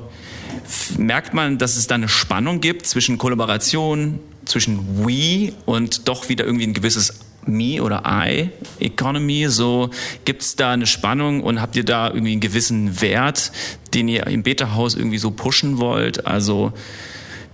merkt 0.97 1.33
man, 1.33 1.57
dass 1.57 1.77
es 1.77 1.87
da 1.87 1.95
eine 1.95 2.09
Spannung 2.09 2.59
gibt 2.59 2.87
zwischen 2.87 3.17
Kollaboration, 3.17 4.19
zwischen 4.45 5.05
We 5.05 5.53
und 5.65 6.07
doch 6.07 6.27
wieder 6.27 6.45
irgendwie 6.45 6.67
ein 6.67 6.73
gewisses 6.73 7.13
Me 7.47 7.81
oder 7.81 8.03
I 8.05 8.49
Economy? 8.79 9.47
So 9.47 9.89
gibt 10.25 10.41
es 10.41 10.55
da 10.55 10.71
eine 10.71 10.85
Spannung 10.85 11.41
und 11.41 11.61
habt 11.61 11.75
ihr 11.75 11.83
da 11.83 12.07
irgendwie 12.07 12.33
einen 12.33 12.41
gewissen 12.41 13.01
Wert, 13.01 13.51
den 13.93 14.07
ihr 14.07 14.27
im 14.27 14.43
Beta-Haus 14.43 14.95
irgendwie 14.95 15.17
so 15.17 15.31
pushen 15.31 15.77
wollt? 15.77 16.25
Also 16.25 16.73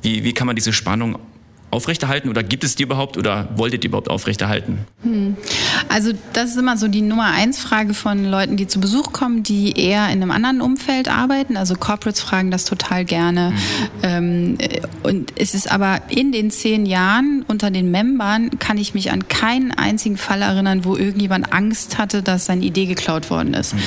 wie, 0.02 0.24
wie 0.24 0.34
kann 0.34 0.48
man 0.48 0.56
diese 0.56 0.74
Spannung 0.74 1.20
aufrechterhalten 1.72 2.30
oder 2.30 2.44
gibt 2.44 2.64
es 2.64 2.76
die 2.76 2.84
überhaupt 2.84 3.18
oder 3.18 3.50
wolltet 3.56 3.84
ihr 3.84 3.90
überhaupt 3.90 4.10
aufrechterhalten? 4.10 4.80
Hm. 5.04 5.38
Also 5.88 6.12
das 6.34 6.52
ist 6.52 6.58
immer 6.58 6.78
so 6.78 6.88
die 6.88 7.02
Nummer 7.02 7.26
eins 7.26 7.60
Frage 7.60 7.94
von 7.94 8.26
Leuten, 8.26 8.58
die 8.58 8.68
zu 8.68 8.80
Besuch 8.80 9.12
kommen, 9.12 9.44
die 9.44 9.80
eher 9.80 10.06
in 10.10 10.22
einem 10.22 10.32
anderen 10.32 10.62
Umfeld 10.62 11.10
arbeiten. 11.10 11.58
Also 11.58 11.76
Corporates 11.76 12.22
fragen 12.22 12.52
das 12.52 12.66
total 12.66 13.06
gerne. 13.06 13.52
Mhm. 13.52 13.58
Ähm, 14.04 14.58
und 15.04 15.34
es 15.38 15.54
ist 15.54 15.72
aber 15.72 16.02
in 16.10 16.32
den 16.32 16.52
zehn 16.52 16.86
Jahren 16.86 17.44
unter 17.48 17.72
den 17.72 17.92
Membern 17.92 18.60
kann 18.60 18.78
ich 18.78 18.94
mich 18.94 19.12
an 19.12 19.28
keinen 19.28 19.72
einzigen 19.72 20.18
Fall 20.18 20.42
erinnern, 20.42 20.86
wo 20.86 20.96
irgendjemand 20.96 21.54
Angst 21.54 21.98
hatte, 21.98 22.24
dass 22.24 22.46
seine 22.46 22.66
Idee 22.66 22.86
geklaut 22.86 23.30
worden 23.30 23.54
ist. 23.54 23.76
Mhm. 23.76 23.80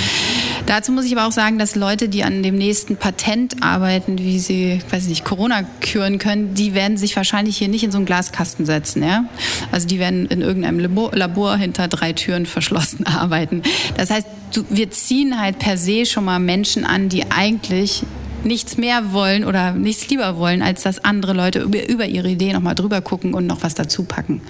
Dazu 0.66 0.92
muss 0.92 1.04
ich 1.04 1.16
aber 1.16 1.26
auch 1.26 1.32
sagen, 1.32 1.58
dass 1.58 1.74
Leute, 1.74 2.08
die 2.08 2.24
an 2.24 2.42
dem 2.42 2.56
nächsten 2.56 2.96
Patent 2.96 3.62
arbeiten, 3.62 4.18
wie 4.18 4.38
sie, 4.38 4.80
weiß 4.90 5.06
nicht, 5.06 5.24
Corona 5.24 5.62
küren 5.80 6.18
können, 6.18 6.54
die 6.54 6.74
werden 6.74 6.96
sich 6.96 7.16
wahrscheinlich 7.16 7.56
hier 7.56 7.68
nicht 7.68 7.84
in 7.84 7.92
so 7.92 7.98
einen 7.98 8.06
Glaskasten 8.06 8.66
setzen. 8.66 9.02
Ja? 9.02 9.24
Also 9.70 9.86
die 9.86 9.98
werden 9.98 10.26
in 10.26 10.40
irgendeinem 10.40 10.78
Labor, 10.78 11.12
Labor 11.14 11.56
hinter 11.56 11.88
drei 11.88 12.12
Türen 12.12 12.46
verschlossen 12.46 13.06
arbeiten. 13.06 13.62
Das 13.96 14.10
heißt, 14.10 14.26
wir 14.68 14.90
ziehen 14.90 15.40
halt 15.40 15.58
per 15.58 15.76
se 15.76 16.06
schon 16.06 16.24
mal 16.24 16.38
Menschen 16.38 16.84
an, 16.84 17.08
die 17.08 17.30
eigentlich 17.30 18.02
nichts 18.44 18.76
mehr 18.76 19.12
wollen 19.12 19.44
oder 19.44 19.72
nichts 19.72 20.08
lieber 20.08 20.36
wollen, 20.36 20.62
als 20.62 20.82
dass 20.82 21.04
andere 21.04 21.32
Leute 21.32 21.60
über, 21.60 21.88
über 21.88 22.06
ihre 22.06 22.28
Idee 22.28 22.52
nochmal 22.52 22.74
drüber 22.74 23.00
gucken 23.00 23.34
und 23.34 23.46
noch 23.46 23.62
was 23.62 23.74
dazu 23.74 24.04
packen. 24.04 24.40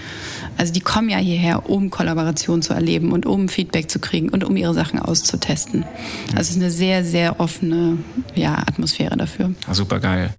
Also 0.57 0.73
die 0.73 0.81
kommen 0.81 1.09
ja 1.09 1.19
hierher, 1.19 1.69
um 1.69 1.91
Kollaboration 1.91 2.63
zu 2.63 2.75
erleben 2.75 3.13
und 3.13 3.27
um 3.27 3.49
Feedback 3.49 3.91
zu 3.91 3.99
kriegen 3.99 4.29
und 4.29 4.45
um 4.45 4.57
ihre 4.57 4.75
Sachen 4.75 4.99
auszutesten. 4.99 5.85
Also 6.31 6.41
es 6.41 6.51
ist 6.51 6.57
eine 6.57 6.71
sehr, 6.71 7.05
sehr 7.05 7.41
offene 7.41 7.99
ja, 8.35 8.59
Atmosphäre 8.67 9.17
dafür. 9.17 9.55
Super 9.71 10.01
geil. 10.01 10.35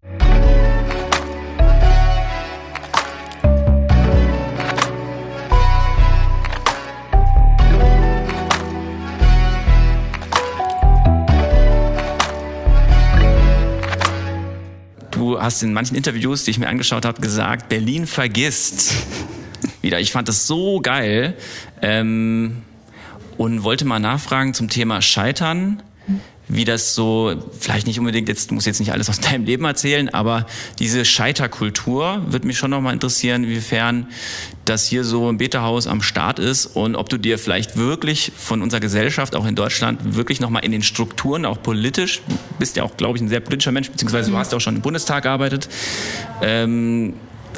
Hast 15.44 15.62
in 15.62 15.74
manchen 15.74 15.96
Interviews, 15.96 16.46
die 16.46 16.52
ich 16.52 16.58
mir 16.58 16.68
angeschaut 16.68 17.06
habe, 17.06 17.22
gesagt, 17.22 17.70
Berlin 17.70 18.08
vergisst. 18.08 18.94
Wieder. 19.82 20.00
Ich 20.00 20.12
fand 20.12 20.28
das 20.30 20.48
so 20.48 20.80
geil 20.80 21.36
ähm, 21.82 22.64
und 23.38 23.64
wollte 23.64 23.86
mal 23.86 24.00
nachfragen 24.00 24.54
zum 24.54 24.70
Thema 24.70 25.02
Scheitern 25.02 25.84
wie 26.48 26.66
das 26.66 26.94
so, 26.94 27.34
vielleicht 27.60 27.88
nicht 27.88 28.00
unbedingt 28.00 28.28
jetzt, 28.28 28.52
du 28.52 28.56
musst 28.56 28.68
jetzt 28.68 28.80
nicht 28.80 28.92
alles 28.92 29.10
aus 29.10 29.20
deinem 29.22 29.46
Leben 29.46 29.66
erzählen, 29.66 30.10
aber 30.10 30.46
diese 30.80 31.06
Scheiterkultur 31.06 32.24
wird 32.28 32.46
mich 32.46 32.58
schon 32.58 32.72
nochmal 32.72 32.94
interessieren, 32.94 33.44
inwiefern 33.44 34.08
das 34.66 34.86
hier 34.86 35.04
so 35.04 35.30
im 35.30 35.38
Beta-Haus 35.38 35.88
am 35.88 36.02
Start 36.02 36.40
ist 36.40 36.66
und 36.66 36.96
ob 36.96 37.10
du 37.10 37.18
dir 37.18 37.38
vielleicht 37.38 37.78
wirklich 37.78 38.32
von 38.36 38.62
unserer 38.62 38.80
Gesellschaft, 38.80 39.36
auch 39.36 39.46
in 39.46 39.56
Deutschland, 39.56 40.16
wirklich 40.16 40.40
nochmal 40.40 40.64
in 40.64 40.72
den 40.72 40.84
Strukturen, 40.84 41.46
auch 41.46 41.62
politisch, 41.62 42.22
bist 42.60 42.76
ja 42.76 42.84
auch, 42.84 42.96
glaube 42.98 43.18
ich, 43.18 43.24
ein 43.24 43.30
sehr 43.30 43.42
politischer 43.42 43.72
Mensch, 43.72 43.90
beziehungsweise 43.90 44.32
du 44.32 44.38
hast 44.38 44.52
ja 44.52 44.58
auch 44.58 44.62
schon 44.62 44.76
im 44.76 44.82
Bundestag 44.82 45.24
gearbeitet, 45.24 45.68
ähm, 46.42 47.14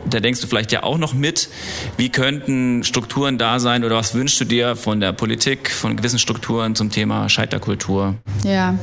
da 0.09 0.19
denkst 0.19 0.41
du 0.41 0.47
vielleicht 0.47 0.71
ja 0.71 0.83
auch 0.83 0.97
noch 0.97 1.13
mit, 1.13 1.49
wie 1.97 2.09
könnten 2.09 2.83
Strukturen 2.83 3.37
da 3.37 3.59
sein 3.59 3.83
oder 3.83 3.95
was 3.95 4.13
wünschst 4.13 4.39
du 4.39 4.45
dir 4.45 4.75
von 4.75 4.99
der 4.99 5.13
Politik, 5.13 5.71
von 5.71 5.95
gewissen 5.97 6.19
Strukturen 6.19 6.75
zum 6.75 6.91
Thema 6.91 7.29
Scheiterkultur? 7.29 8.15
Ja, 8.43 8.77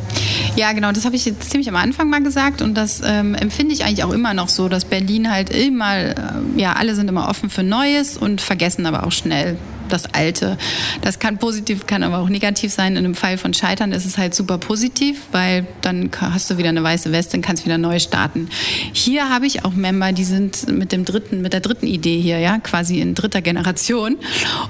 ja 0.57 0.73
genau, 0.73 0.92
das 0.92 1.04
habe 1.04 1.16
ich 1.16 1.25
jetzt 1.25 1.50
ziemlich 1.50 1.69
am 1.69 1.76
Anfang 1.76 2.11
mal 2.11 2.23
gesagt 2.23 2.62
und 2.62 2.75
das 2.75 3.02
ähm, 3.04 3.35
empfinde 3.35 3.75
ich 3.75 3.85
eigentlich 3.85 4.04
auch 4.04 4.12
immer 4.12 4.35
noch 4.35 4.49
so, 4.49 4.69
dass 4.69 4.85
Berlin 4.85 5.31
halt 5.31 5.50
immer, 5.50 5.97
äh, 5.97 6.14
ja, 6.57 6.75
alle 6.75 6.95
sind 6.95 7.09
immer 7.09 7.28
offen 7.28 7.50
für 7.50 7.62
Neues 7.62 8.16
und 8.16 8.40
vergessen 8.40 8.87
aber 8.87 9.07
auch 9.07 9.12
schnell 9.12 9.57
das 9.92 10.12
Alte. 10.14 10.58
Das 11.02 11.18
kann 11.18 11.38
positiv, 11.38 11.87
kann 11.87 12.02
aber 12.02 12.18
auch 12.18 12.28
negativ 12.28 12.72
sein. 12.72 12.92
In 12.92 13.04
einem 13.04 13.14
Fall 13.14 13.38
von 13.38 13.54
Scheitern 13.54 13.92
ist 13.92 14.06
es 14.06 14.18
halt 14.18 14.34
super 14.34 14.58
positiv, 14.58 15.22
weil 15.32 15.66
dann 15.80 16.11
hast 16.20 16.50
du 16.50 16.58
wieder 16.58 16.70
eine 16.70 16.82
weiße 16.82 17.12
Weste 17.12 17.37
und 17.37 17.42
kannst 17.42 17.64
wieder 17.64 17.78
neu 17.78 17.99
starten. 17.99 18.49
Hier 18.92 19.28
habe 19.28 19.46
ich 19.46 19.64
auch 19.64 19.72
Member, 19.72 20.12
die 20.12 20.25
sind 20.25 20.68
mit 20.68 20.92
dem 20.92 21.04
dritten, 21.04 21.42
mit 21.42 21.52
der 21.52 21.61
dritten 21.61 21.87
Idee 21.87 22.20
hier, 22.20 22.38
ja, 22.38 22.58
quasi 22.58 23.00
in 23.00 23.14
dritter 23.14 23.42
Generation. 23.42 24.16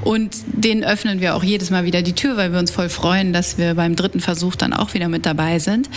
Und 0.02 0.37
denen 0.47 0.85
öffnen 0.85 1.21
wir 1.21 1.35
auch 1.35 1.45
jedes 1.45 1.71
Mal 1.71 1.85
wieder 1.85 2.02
die 2.02 2.14
Tür, 2.14 2.37
weil 2.37 2.52
wir 2.52 2.59
uns 2.59 2.71
voll 2.71 2.88
freuen, 2.88 3.33
dass 3.33 3.59
wir 3.59 3.75
beim 3.75 3.97
dritten 3.97 4.21
Versuch 4.21 4.57
dann 4.57 4.73
auch 4.73 4.95
wieder 4.95 5.09
mit 5.09 5.26
dabei 5.26 5.59
sind. 5.59 5.88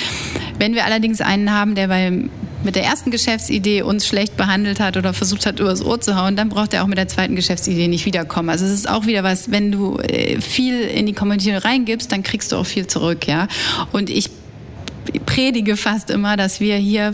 Wenn 0.60 0.74
wir 0.74 0.86
allerdings 0.86 1.22
einen 1.22 1.52
haben, 1.52 1.76
der 1.76 1.88
beim 1.88 2.30
mit 2.66 2.76
der 2.76 2.84
ersten 2.84 3.12
Geschäftsidee 3.12 3.84
uns 3.84 4.06
schlecht 4.06 4.36
behandelt 4.36 4.80
hat 4.80 4.98
oder 4.98 5.14
versucht 5.14 5.46
hat, 5.46 5.60
übers 5.60 5.84
Ohr 5.84 6.02
zu 6.02 6.16
hauen, 6.18 6.36
dann 6.36 6.50
braucht 6.50 6.74
er 6.74 6.84
auch 6.84 6.88
mit 6.88 6.98
der 6.98 7.08
zweiten 7.08 7.36
Geschäftsidee 7.36 7.88
nicht 7.88 8.06
wiederkommen. 8.06 8.50
Also 8.50 8.66
es 8.66 8.72
ist 8.72 8.90
auch 8.90 9.06
wieder 9.06 9.24
was, 9.24 9.52
wenn 9.52 9.72
du 9.72 9.98
äh, 10.00 10.42
viel 10.42 10.82
in 10.82 11.06
die 11.06 11.14
Kommentare 11.14 11.64
reingibst, 11.64 12.12
dann 12.12 12.24
kriegst 12.24 12.52
du 12.52 12.58
auch 12.58 12.66
viel 12.66 12.88
zurück, 12.88 13.28
ja. 13.28 13.48
Und 13.92 14.10
ich 14.10 14.30
predige 15.26 15.78
fast 15.78 16.10
immer, 16.10 16.38
dass 16.38 16.60
wir 16.60 16.76
hier 16.78 17.14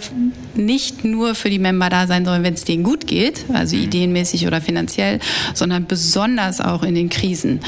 nicht 0.55 1.05
nur 1.05 1.35
für 1.35 1.49
die 1.49 1.59
Member 1.59 1.89
da 1.89 2.07
sein 2.07 2.25
sollen, 2.25 2.43
wenn 2.43 2.53
es 2.53 2.63
denen 2.63 2.83
gut 2.83 3.07
geht, 3.07 3.45
also 3.53 3.75
mhm. 3.75 3.83
ideenmäßig 3.83 4.47
oder 4.47 4.61
finanziell, 4.61 5.19
sondern 5.53 5.85
besonders 5.85 6.61
auch 6.61 6.83
in 6.83 6.95
den 6.95 7.09
Krisen. 7.09 7.59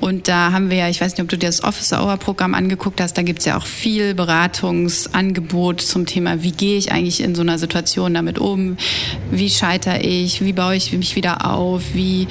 Und 0.00 0.28
da 0.28 0.52
haben 0.52 0.70
wir 0.70 0.78
ja, 0.78 0.88
ich 0.88 1.00
weiß 1.00 1.12
nicht, 1.12 1.22
ob 1.22 1.28
du 1.28 1.38
dir 1.38 1.46
das 1.46 1.62
Office 1.62 1.92
Hour 1.92 2.16
Programm 2.16 2.54
angeguckt 2.54 3.00
hast, 3.00 3.16
da 3.16 3.22
gibt 3.22 3.40
es 3.40 3.44
ja 3.46 3.56
auch 3.56 3.66
viel 3.66 4.14
Beratungsangebot 4.14 5.80
zum 5.80 6.06
Thema, 6.06 6.42
wie 6.42 6.52
gehe 6.52 6.76
ich 6.76 6.92
eigentlich 6.92 7.20
in 7.20 7.34
so 7.34 7.42
einer 7.42 7.58
Situation 7.58 8.14
damit 8.14 8.38
um, 8.38 8.76
wie 9.30 9.50
scheitere 9.50 10.00
ich, 10.00 10.44
wie 10.44 10.52
baue 10.52 10.76
ich 10.76 10.92
mich 10.92 11.16
wieder 11.16 11.50
auf, 11.50 11.94
wie 11.94 12.26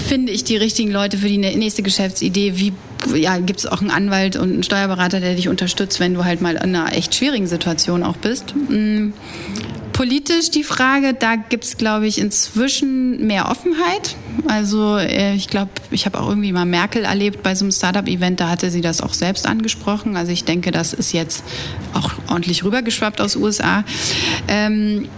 finde 0.00 0.32
ich 0.32 0.44
die 0.44 0.56
richtigen 0.56 0.90
Leute 0.90 1.18
für 1.18 1.28
die 1.28 1.38
nächste 1.38 1.82
Geschäftsidee, 1.82 2.56
wie 2.56 2.72
ja, 3.14 3.38
gibt 3.38 3.60
es 3.60 3.66
auch 3.66 3.80
einen 3.80 3.90
Anwalt 3.90 4.36
und 4.36 4.52
einen 4.52 4.62
Steuerberater, 4.62 5.20
der 5.20 5.34
dich 5.34 5.48
unterstützt, 5.48 6.00
wenn 6.00 6.14
du 6.14 6.24
halt 6.24 6.40
mal 6.40 6.56
in 6.56 6.74
einer 6.74 6.94
echt 6.94 7.14
schwierigen 7.14 7.46
Situation 7.46 8.02
auch 8.02 8.16
bist. 8.16 8.54
Mhm. 8.54 9.12
Politisch 9.92 10.50
die 10.50 10.64
Frage, 10.64 11.12
da 11.12 11.36
gibt 11.36 11.64
es, 11.64 11.76
glaube 11.76 12.06
ich, 12.06 12.18
inzwischen 12.18 13.26
mehr 13.26 13.50
Offenheit. 13.50 14.16
Also 14.48 14.96
äh, 14.96 15.34
ich 15.34 15.48
glaube, 15.48 15.70
ich 15.90 16.06
habe 16.06 16.18
auch 16.20 16.28
irgendwie 16.28 16.52
mal 16.52 16.64
Merkel 16.64 17.04
erlebt 17.04 17.42
bei 17.42 17.54
so 17.54 17.64
einem 17.64 17.72
Startup-Event, 17.72 18.40
da 18.40 18.48
hatte 18.48 18.70
sie 18.70 18.80
das 18.80 19.02
auch 19.02 19.12
selbst 19.12 19.46
angesprochen. 19.46 20.16
Also 20.16 20.32
ich 20.32 20.44
denke, 20.44 20.70
das 20.70 20.94
ist 20.94 21.12
jetzt 21.12 21.44
auch 21.92 22.12
ordentlich 22.28 22.64
rübergeschwappt 22.64 23.20
aus 23.20 23.36
USA. 23.36 23.84
Ähm, 24.48 25.08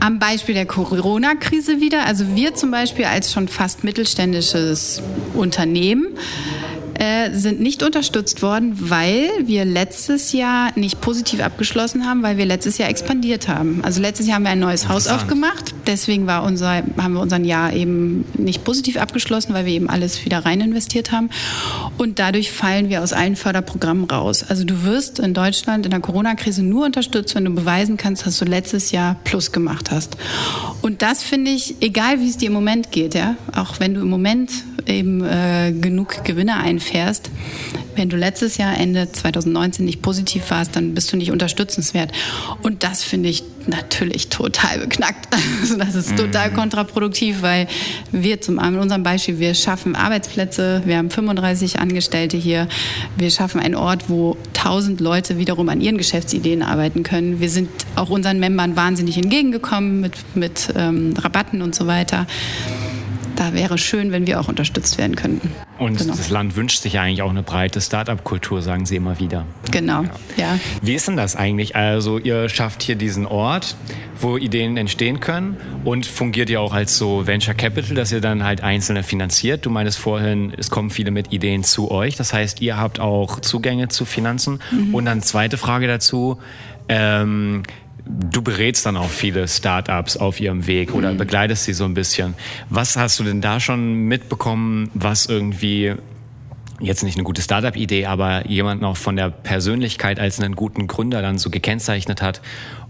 am 0.00 0.18
Beispiel 0.18 0.54
der 0.54 0.66
Corona-Krise 0.66 1.80
wieder. 1.80 2.04
Also 2.06 2.34
wir 2.34 2.54
zum 2.54 2.70
Beispiel 2.70 3.04
als 3.04 3.32
schon 3.32 3.48
fast 3.48 3.84
mittelständisches 3.84 5.02
Unternehmen 5.34 6.06
äh, 6.98 7.30
sind 7.32 7.60
nicht 7.60 7.82
unterstützt 7.82 8.42
worden, 8.42 8.72
weil 8.90 9.28
wir 9.44 9.64
letztes 9.64 10.32
Jahr 10.32 10.70
nicht 10.76 11.00
positiv 11.00 11.40
abgeschlossen 11.40 12.04
haben, 12.04 12.22
weil 12.22 12.36
wir 12.36 12.44
letztes 12.44 12.76
Jahr 12.78 12.88
expandiert 12.88 13.46
haben. 13.46 13.80
Also 13.84 14.02
letztes 14.02 14.26
Jahr 14.26 14.36
haben 14.36 14.42
wir 14.42 14.50
ein 14.50 14.58
neues 14.58 14.88
Haus 14.88 15.06
aufgemacht. 15.06 15.74
Deswegen 15.86 16.26
war 16.26 16.42
unser, 16.42 16.82
haben 16.96 17.12
wir 17.12 17.20
unseren 17.20 17.44
Jahr 17.44 17.72
eben 17.72 18.24
nicht 18.36 18.64
positiv 18.64 18.96
abgeschlossen, 18.96 19.54
weil 19.54 19.64
wir 19.64 19.72
eben 19.72 19.88
alles 19.88 20.24
wieder 20.24 20.44
rein 20.44 20.60
investiert 20.60 21.12
haben. 21.12 21.30
Und 21.98 22.18
dadurch 22.18 22.50
fallen 22.50 22.88
wir 22.88 23.02
aus 23.02 23.12
allen 23.12 23.36
Förderprogrammen 23.36 24.04
raus. 24.04 24.44
Also 24.48 24.64
du 24.64 24.82
wirst 24.82 25.20
in 25.20 25.34
Deutschland 25.34 25.84
in 25.84 25.92
der 25.92 26.00
Corona-Krise 26.00 26.64
nur 26.64 26.84
unterstützt, 26.84 27.34
wenn 27.36 27.44
du 27.44 27.54
beweisen 27.54 27.96
kannst, 27.96 28.26
dass 28.26 28.38
du 28.38 28.44
letztes 28.44 28.90
Jahr 28.90 29.16
Plus 29.22 29.52
gemacht 29.52 29.92
hast. 29.92 30.16
Und 30.82 31.02
das 31.02 31.22
finde 31.22 31.52
ich, 31.52 31.76
egal 31.80 32.20
wie 32.20 32.28
es 32.28 32.38
dir 32.38 32.48
im 32.48 32.54
Moment 32.54 32.90
geht, 32.90 33.14
ja, 33.14 33.36
auch 33.54 33.78
wenn 33.78 33.94
du 33.94 34.00
im 34.00 34.10
Moment 34.10 34.50
eben 34.86 35.22
äh, 35.24 35.72
genug 35.72 36.24
Gewinne 36.24 36.56
einfährst. 36.56 36.87
Wenn 37.94 38.08
du 38.08 38.16
letztes 38.16 38.58
Jahr 38.58 38.78
Ende 38.78 39.10
2019 39.10 39.84
nicht 39.84 40.02
positiv 40.02 40.50
warst, 40.50 40.76
dann 40.76 40.94
bist 40.94 41.12
du 41.12 41.16
nicht 41.16 41.32
unterstützenswert. 41.32 42.12
Und 42.62 42.84
das 42.84 43.02
finde 43.02 43.28
ich 43.28 43.42
natürlich 43.66 44.28
total 44.28 44.78
beknackt. 44.78 45.28
Also 45.60 45.76
das 45.76 45.96
ist 45.96 46.16
total 46.16 46.50
mhm. 46.50 46.54
kontraproduktiv, 46.54 47.42
weil 47.42 47.66
wir 48.12 48.40
zum 48.40 48.58
in 48.60 48.78
unserem 48.78 49.02
Beispiel, 49.02 49.40
wir 49.40 49.54
schaffen 49.54 49.96
Arbeitsplätze, 49.96 50.82
wir 50.84 50.96
haben 50.96 51.10
35 51.10 51.80
Angestellte 51.80 52.36
hier, 52.36 52.68
wir 53.16 53.30
schaffen 53.30 53.60
einen 53.60 53.74
Ort, 53.74 54.08
wo 54.08 54.36
1000 54.56 55.00
Leute 55.00 55.38
wiederum 55.38 55.68
an 55.68 55.80
ihren 55.80 55.98
Geschäftsideen 55.98 56.62
arbeiten 56.62 57.02
können. 57.02 57.40
Wir 57.40 57.50
sind 57.50 57.68
auch 57.96 58.10
unseren 58.10 58.38
Membern 58.38 58.76
wahnsinnig 58.76 59.16
entgegengekommen 59.16 60.00
mit, 60.00 60.12
mit 60.34 60.68
ähm, 60.76 61.14
Rabatten 61.18 61.60
und 61.60 61.74
so 61.74 61.86
weiter 61.86 62.26
da 63.38 63.54
wäre 63.54 63.78
schön, 63.78 64.10
wenn 64.10 64.26
wir 64.26 64.40
auch 64.40 64.48
unterstützt 64.48 64.98
werden 64.98 65.14
könnten. 65.14 65.52
Und 65.78 65.98
genau. 65.98 66.14
das 66.16 66.28
Land 66.28 66.56
wünscht 66.56 66.82
sich 66.82 66.98
eigentlich 66.98 67.22
auch 67.22 67.30
eine 67.30 67.44
breite 67.44 67.80
Start-up-Kultur, 67.80 68.62
sagen 68.62 68.84
Sie 68.84 68.96
immer 68.96 69.20
wieder. 69.20 69.46
Genau, 69.70 70.02
ja. 70.02 70.10
ja. 70.36 70.58
Wie 70.82 70.94
ist 70.94 71.06
denn 71.06 71.16
das 71.16 71.36
eigentlich? 71.36 71.76
Also 71.76 72.18
ihr 72.18 72.48
schafft 72.48 72.82
hier 72.82 72.96
diesen 72.96 73.26
Ort, 73.26 73.76
wo 74.20 74.36
Ideen 74.36 74.76
entstehen 74.76 75.20
können 75.20 75.56
und 75.84 76.04
fungiert 76.04 76.50
ja 76.50 76.58
auch 76.58 76.72
als 76.72 76.98
so 76.98 77.28
Venture 77.28 77.54
Capital, 77.54 77.94
dass 77.94 78.10
ihr 78.10 78.20
dann 78.20 78.42
halt 78.42 78.62
Einzelne 78.62 79.04
finanziert. 79.04 79.64
Du 79.64 79.70
meinst 79.70 79.98
vorhin, 79.98 80.52
es 80.56 80.68
kommen 80.68 80.90
viele 80.90 81.12
mit 81.12 81.32
Ideen 81.32 81.62
zu 81.62 81.92
euch. 81.92 82.16
Das 82.16 82.32
heißt, 82.32 82.60
ihr 82.60 82.76
habt 82.76 82.98
auch 82.98 83.38
Zugänge 83.38 83.86
zu 83.86 84.04
Finanzen. 84.04 84.58
Mhm. 84.72 84.94
Und 84.94 85.04
dann 85.04 85.22
zweite 85.22 85.58
Frage 85.58 85.86
dazu. 85.86 86.38
Ähm, 86.88 87.62
du 88.08 88.42
berätst 88.42 88.86
dann 88.86 88.96
auch 88.96 89.10
viele 89.10 89.46
Startups 89.48 90.16
auf 90.16 90.40
ihrem 90.40 90.66
Weg 90.66 90.94
oder 90.94 91.12
mhm. 91.12 91.18
begleitest 91.18 91.64
sie 91.64 91.72
so 91.72 91.84
ein 91.84 91.94
bisschen. 91.94 92.34
Was 92.70 92.96
hast 92.96 93.18
du 93.20 93.24
denn 93.24 93.40
da 93.40 93.60
schon 93.60 93.94
mitbekommen, 94.04 94.90
was 94.94 95.26
irgendwie 95.26 95.94
jetzt 96.80 97.02
nicht 97.02 97.16
eine 97.16 97.24
gute 97.24 97.42
Startup-Idee, 97.42 98.06
aber 98.06 98.46
jemand 98.46 98.80
noch 98.80 98.96
von 98.96 99.16
der 99.16 99.30
Persönlichkeit 99.30 100.20
als 100.20 100.38
einen 100.40 100.54
guten 100.54 100.86
Gründer 100.86 101.22
dann 101.22 101.38
so 101.38 101.50
gekennzeichnet 101.50 102.22
hat 102.22 102.40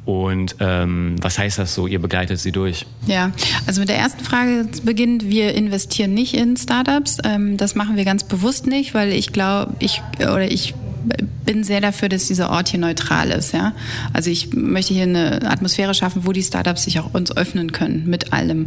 und 0.08 0.56
ähm, 0.60 1.16
was 1.20 1.38
heißt 1.38 1.58
das 1.58 1.74
so? 1.74 1.86
Ihr 1.86 2.00
begleitet 2.00 2.38
sie 2.38 2.50
durch? 2.50 2.86
Ja, 3.06 3.30
also 3.66 3.80
mit 3.80 3.90
der 3.90 3.98
ersten 3.98 4.24
Frage 4.24 4.66
beginnt, 4.82 5.28
wir 5.28 5.54
investieren 5.54 6.14
nicht 6.14 6.32
in 6.32 6.56
Startups. 6.56 7.18
Ähm, 7.24 7.58
das 7.58 7.74
machen 7.74 7.96
wir 7.96 8.06
ganz 8.06 8.24
bewusst 8.24 8.66
nicht, 8.66 8.94
weil 8.94 9.12
ich 9.12 9.34
glaube, 9.34 9.74
ich 9.80 10.00
oder 10.20 10.50
ich 10.50 10.74
bin 11.44 11.64
sehr 11.64 11.80
dafür, 11.80 12.08
dass 12.08 12.26
dieser 12.26 12.50
Ort 12.50 12.68
hier 12.68 12.80
neutral 12.80 13.30
ist. 13.30 13.52
Ja? 13.52 13.72
Also 14.12 14.30
ich 14.30 14.52
möchte 14.54 14.94
hier 14.94 15.04
eine 15.04 15.50
Atmosphäre 15.50 15.94
schaffen, 15.94 16.26
wo 16.26 16.32
die 16.32 16.42
Startups 16.42 16.84
sich 16.84 17.00
auch 17.00 17.14
uns 17.14 17.36
öffnen 17.36 17.72
können 17.72 18.04
mit 18.06 18.32
allem. 18.32 18.66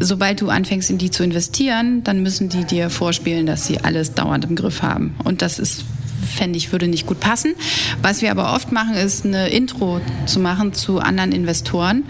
Sobald 0.00 0.40
du 0.40 0.48
anfängst, 0.48 0.90
in 0.90 0.98
die 0.98 1.10
zu 1.10 1.22
investieren, 1.22 2.02
dann 2.04 2.22
müssen 2.22 2.48
die 2.48 2.64
dir 2.64 2.90
vorspielen, 2.90 3.46
dass 3.46 3.66
sie 3.66 3.80
alles 3.80 4.14
dauernd 4.14 4.44
im 4.44 4.56
Griff 4.56 4.82
haben. 4.82 5.14
Und 5.24 5.42
das 5.42 5.58
ist 5.58 5.84
fände 6.26 6.56
ich, 6.56 6.72
würde 6.72 6.88
nicht 6.88 7.06
gut 7.06 7.20
passen. 7.20 7.54
Was 8.02 8.22
wir 8.22 8.30
aber 8.30 8.54
oft 8.54 8.72
machen, 8.72 8.94
ist 8.94 9.24
eine 9.24 9.48
Intro 9.48 10.00
zu 10.26 10.40
machen 10.40 10.72
zu 10.74 10.98
anderen 10.98 11.32
Investoren. 11.32 12.04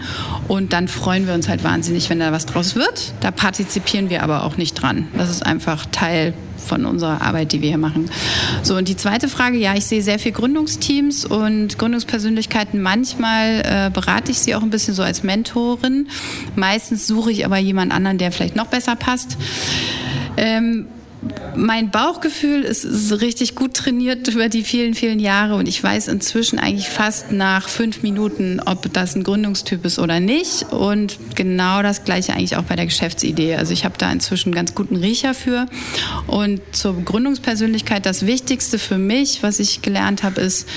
Und 0.47 0.73
dann 0.73 0.87
freuen 0.87 1.27
wir 1.27 1.33
uns 1.33 1.47
halt 1.47 1.63
wahnsinnig, 1.63 2.09
wenn 2.09 2.19
da 2.19 2.31
was 2.31 2.45
draus 2.45 2.75
wird. 2.75 3.13
Da 3.21 3.31
partizipieren 3.31 4.09
wir 4.09 4.23
aber 4.23 4.43
auch 4.43 4.57
nicht 4.57 4.73
dran. 4.73 5.07
Das 5.17 5.29
ist 5.29 5.45
einfach 5.45 5.85
Teil 5.91 6.33
von 6.57 6.85
unserer 6.85 7.21
Arbeit, 7.21 7.51
die 7.51 7.61
wir 7.61 7.69
hier 7.69 7.77
machen. 7.77 8.09
So, 8.63 8.75
und 8.75 8.87
die 8.87 8.97
zweite 8.97 9.27
Frage, 9.27 9.57
ja, 9.57 9.75
ich 9.75 9.85
sehe 9.85 10.01
sehr 10.01 10.19
viel 10.19 10.31
Gründungsteams 10.31 11.25
und 11.25 11.77
Gründungspersönlichkeiten. 11.77 12.81
Manchmal 12.81 13.61
äh, 13.63 13.89
berate 13.91 14.31
ich 14.31 14.39
sie 14.39 14.55
auch 14.55 14.61
ein 14.61 14.69
bisschen 14.69 14.93
so 14.93 15.03
als 15.03 15.23
Mentorin. 15.23 16.07
Meistens 16.55 17.07
suche 17.07 17.31
ich 17.31 17.45
aber 17.45 17.57
jemand 17.57 17.91
anderen, 17.91 18.17
der 18.17 18.31
vielleicht 18.31 18.55
noch 18.55 18.67
besser 18.67 18.95
passt. 18.95 19.37
Ähm, 20.35 20.87
mein 21.55 21.89
Bauchgefühl 21.89 22.61
ist, 22.61 22.83
ist, 22.83 23.21
richtig 23.21 23.55
gut 23.55 23.73
trainiert 23.73 24.27
über 24.27 24.49
die 24.49 24.63
vielen, 24.63 24.93
vielen 24.93 25.19
Jahre 25.19 25.55
und 25.55 25.67
ich 25.67 25.81
weiß 25.81 26.07
inzwischen 26.07 26.59
eigentlich 26.59 26.89
fast 26.89 27.31
nach 27.31 27.67
fünf 27.67 28.03
Minuten, 28.03 28.59
ob 28.65 28.91
das 28.93 29.15
ein 29.15 29.23
Gründungstyp 29.23 29.83
ist 29.85 29.99
oder 29.99 30.19
nicht. 30.19 30.71
Und 30.71 31.17
genau 31.35 31.81
das 31.81 32.03
gleiche 32.03 32.33
eigentlich 32.33 32.55
auch 32.55 32.63
bei 32.63 32.75
der 32.75 32.85
Geschäftsidee. 32.85 33.55
Also 33.55 33.73
ich 33.73 33.85
habe 33.85 33.95
da 33.97 34.11
inzwischen 34.11 34.49
einen 34.49 34.55
ganz 34.55 34.75
guten 34.75 34.95
Riecher 34.95 35.33
für. 35.33 35.65
Und 36.27 36.61
zur 36.71 37.01
Gründungspersönlichkeit, 37.03 38.05
das 38.05 38.25
Wichtigste 38.25 38.79
für 38.79 38.97
mich, 38.97 39.43
was 39.43 39.59
ich 39.59 39.81
gelernt 39.81 40.23
habe, 40.23 40.41
ist, 40.41 40.67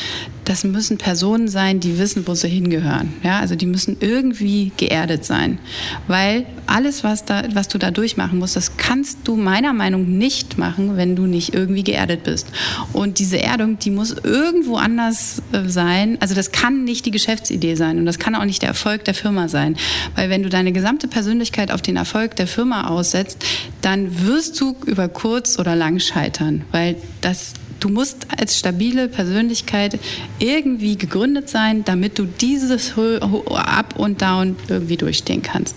das 0.50 0.64
müssen 0.64 0.98
Personen 0.98 1.46
sein, 1.46 1.78
die 1.78 1.98
wissen, 1.98 2.26
wo 2.26 2.34
sie 2.34 2.48
hingehören. 2.48 3.12
Ja, 3.22 3.38
also 3.38 3.54
die 3.54 3.66
müssen 3.66 3.96
irgendwie 4.00 4.72
geerdet 4.76 5.24
sein. 5.24 5.60
Weil 6.08 6.44
alles, 6.66 7.04
was, 7.04 7.24
da, 7.24 7.44
was 7.54 7.68
du 7.68 7.78
da 7.78 7.92
durchmachen 7.92 8.40
musst, 8.40 8.56
das 8.56 8.76
kannst 8.76 9.18
du 9.24 9.36
meiner 9.36 9.72
Meinung 9.72 10.02
nach 10.02 10.20
nicht 10.20 10.58
machen, 10.58 10.96
wenn 10.96 11.16
du 11.16 11.26
nicht 11.26 11.54
irgendwie 11.54 11.82
geerdet 11.82 12.24
bist. 12.24 12.48
Und 12.92 13.18
diese 13.18 13.40
Erdung, 13.40 13.78
die 13.78 13.90
muss 13.90 14.10
irgendwo 14.22 14.76
anders 14.76 15.40
äh, 15.52 15.68
sein. 15.68 16.18
Also 16.20 16.34
das 16.34 16.52
kann 16.52 16.84
nicht 16.84 17.06
die 17.06 17.10
Geschäftsidee 17.10 17.74
sein 17.74 17.98
und 17.98 18.06
das 18.06 18.18
kann 18.18 18.34
auch 18.34 18.44
nicht 18.44 18.62
der 18.62 18.68
Erfolg 18.68 19.04
der 19.04 19.14
Firma 19.14 19.48
sein. 19.48 19.76
Weil 20.14 20.30
wenn 20.30 20.42
du 20.42 20.48
deine 20.48 20.72
gesamte 20.72 21.08
Persönlichkeit 21.08 21.70
auf 21.70 21.80
den 21.80 21.96
Erfolg 21.96 22.36
der 22.36 22.46
Firma 22.46 22.88
aussetzt, 22.88 23.44
dann 23.82 24.26
wirst 24.26 24.60
du 24.60 24.76
über 24.86 25.08
kurz 25.08 25.58
oder 25.58 25.74
lang 25.76 26.00
scheitern. 26.00 26.62
Weil 26.70 26.96
das 27.20 27.54
Du 27.80 27.88
musst 27.88 28.26
als 28.38 28.58
stabile 28.58 29.08
Persönlichkeit 29.08 29.98
irgendwie 30.38 30.96
gegründet 30.96 31.48
sein, 31.48 31.84
damit 31.84 32.18
du 32.18 32.26
dieses 32.26 32.94
Up 32.96 33.98
und 33.98 34.22
Down 34.22 34.56
irgendwie 34.68 34.96
durchstehen 34.96 35.42
kannst. 35.42 35.74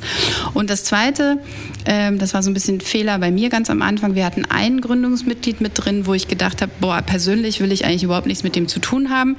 Und 0.53 0.69
das 0.69 0.83
Zweite, 0.83 1.39
ähm, 1.85 2.19
das 2.19 2.33
war 2.33 2.43
so 2.43 2.51
ein 2.51 2.53
bisschen 2.53 2.81
Fehler 2.81 3.17
bei 3.19 3.31
mir 3.31 3.49
ganz 3.49 3.69
am 3.69 3.81
Anfang. 3.81 4.15
Wir 4.15 4.25
hatten 4.25 4.45
ein 4.45 4.81
Gründungsmitglied 4.81 5.61
mit 5.61 5.71
drin, 5.75 6.05
wo 6.05 6.13
ich 6.13 6.27
gedacht 6.27 6.61
habe, 6.61 6.71
boah, 6.79 7.01
persönlich 7.01 7.61
will 7.61 7.71
ich 7.71 7.85
eigentlich 7.85 8.03
überhaupt 8.03 8.27
nichts 8.27 8.43
mit 8.43 8.55
dem 8.55 8.67
zu 8.67 8.79
tun 8.79 9.09
haben. 9.09 9.37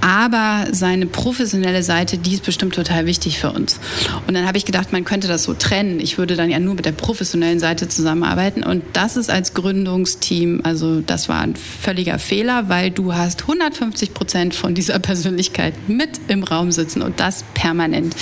Aber 0.00 0.66
seine 0.72 1.06
professionelle 1.06 1.82
Seite, 1.82 2.18
die 2.18 2.34
ist 2.34 2.44
bestimmt 2.44 2.74
total 2.74 3.06
wichtig 3.06 3.38
für 3.38 3.52
uns. 3.52 3.80
Und 4.26 4.34
dann 4.34 4.46
habe 4.46 4.58
ich 4.58 4.64
gedacht, 4.64 4.92
man 4.92 5.04
könnte 5.04 5.28
das 5.28 5.44
so 5.44 5.54
trennen. 5.54 6.00
Ich 6.00 6.18
würde 6.18 6.36
dann 6.36 6.50
ja 6.50 6.58
nur 6.58 6.74
mit 6.74 6.86
der 6.86 6.92
professionellen 6.92 7.58
Seite 7.58 7.88
zusammenarbeiten. 7.88 8.62
Und 8.62 8.82
das 8.92 9.16
ist 9.16 9.30
als 9.30 9.54
Gründungsteam, 9.54 10.60
also 10.64 11.00
das 11.00 11.28
war 11.28 11.40
ein 11.40 11.56
völliger 11.56 12.18
Fehler, 12.18 12.68
weil 12.68 12.90
du 12.90 13.14
hast 13.14 13.42
150 13.42 14.14
Prozent 14.14 14.54
von 14.54 14.74
dieser 14.74 14.98
Persönlichkeit 14.98 15.74
mit 15.88 16.20
im 16.28 16.42
Raum 16.42 16.72
sitzen 16.72 17.02
und 17.02 17.20
das 17.20 17.44
permanent. 17.54 18.16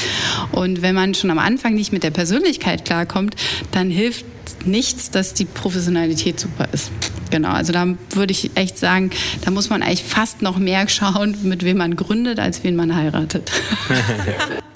Und 0.52 0.82
wenn 0.82 0.94
man 0.94 1.14
schon 1.14 1.30
am 1.30 1.38
Anfang 1.38 1.74
nicht 1.74 1.92
mit 1.92 2.02
der 2.02 2.10
Persönlichkeit 2.10 2.84
klarkommt, 2.84 3.36
dann 3.72 3.90
hilft 3.90 4.24
nichts, 4.66 5.10
dass 5.10 5.34
die 5.34 5.44
Professionalität 5.44 6.40
super 6.40 6.68
ist. 6.72 6.90
Genau, 7.30 7.50
also 7.50 7.72
da 7.72 7.86
würde 8.10 8.32
ich 8.32 8.50
echt 8.54 8.78
sagen, 8.78 9.10
da 9.44 9.50
muss 9.50 9.68
man 9.70 9.82
eigentlich 9.82 10.04
fast 10.04 10.42
noch 10.42 10.58
mehr 10.58 10.88
schauen, 10.88 11.36
mit 11.42 11.64
wem 11.64 11.78
man 11.78 11.96
gründet, 11.96 12.40
als 12.40 12.64
wen 12.64 12.76
man 12.76 12.94
heiratet. 12.94 13.50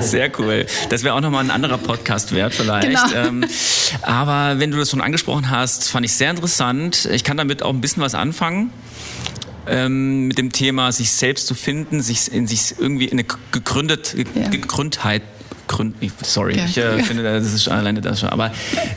Sehr 0.00 0.30
cool. 0.38 0.66
Das 0.88 1.04
wäre 1.04 1.14
auch 1.14 1.20
nochmal 1.20 1.44
ein 1.44 1.50
anderer 1.50 1.78
Podcast 1.78 2.34
wert 2.34 2.54
vielleicht. 2.54 2.88
Genau. 2.88 3.28
Ähm, 3.28 3.44
aber 4.02 4.58
wenn 4.58 4.70
du 4.70 4.78
das 4.78 4.90
schon 4.90 5.00
angesprochen 5.00 5.50
hast, 5.50 5.88
fand 5.88 6.06
ich 6.06 6.12
sehr 6.12 6.30
interessant. 6.30 7.08
Ich 7.12 7.22
kann 7.22 7.36
damit 7.36 7.62
auch 7.62 7.70
ein 7.70 7.80
bisschen 7.80 8.02
was 8.02 8.14
anfangen 8.14 8.72
ähm, 9.70 10.26
mit 10.26 10.38
dem 10.38 10.52
Thema, 10.52 10.92
sich 10.92 11.12
selbst 11.12 11.46
zu 11.46 11.54
finden, 11.54 12.02
sich 12.02 12.32
in 12.32 12.46
sich 12.46 12.74
irgendwie 12.78 13.06
in 13.06 13.18
eine 13.18 13.24
gegründet, 13.52 14.14
ja. 14.34 14.48
Gegründheit 14.48 15.22
Grund, 15.70 15.94
sorry, 16.22 16.54
okay. 16.54 16.64
ich 16.66 16.76
äh, 16.78 17.02
finde, 17.04 17.22
das 17.22 17.52
ist 17.52 17.62
schon 17.62 17.74
alleine 17.74 18.00
das 18.00 18.18
schon, 18.18 18.28
aber 18.28 18.50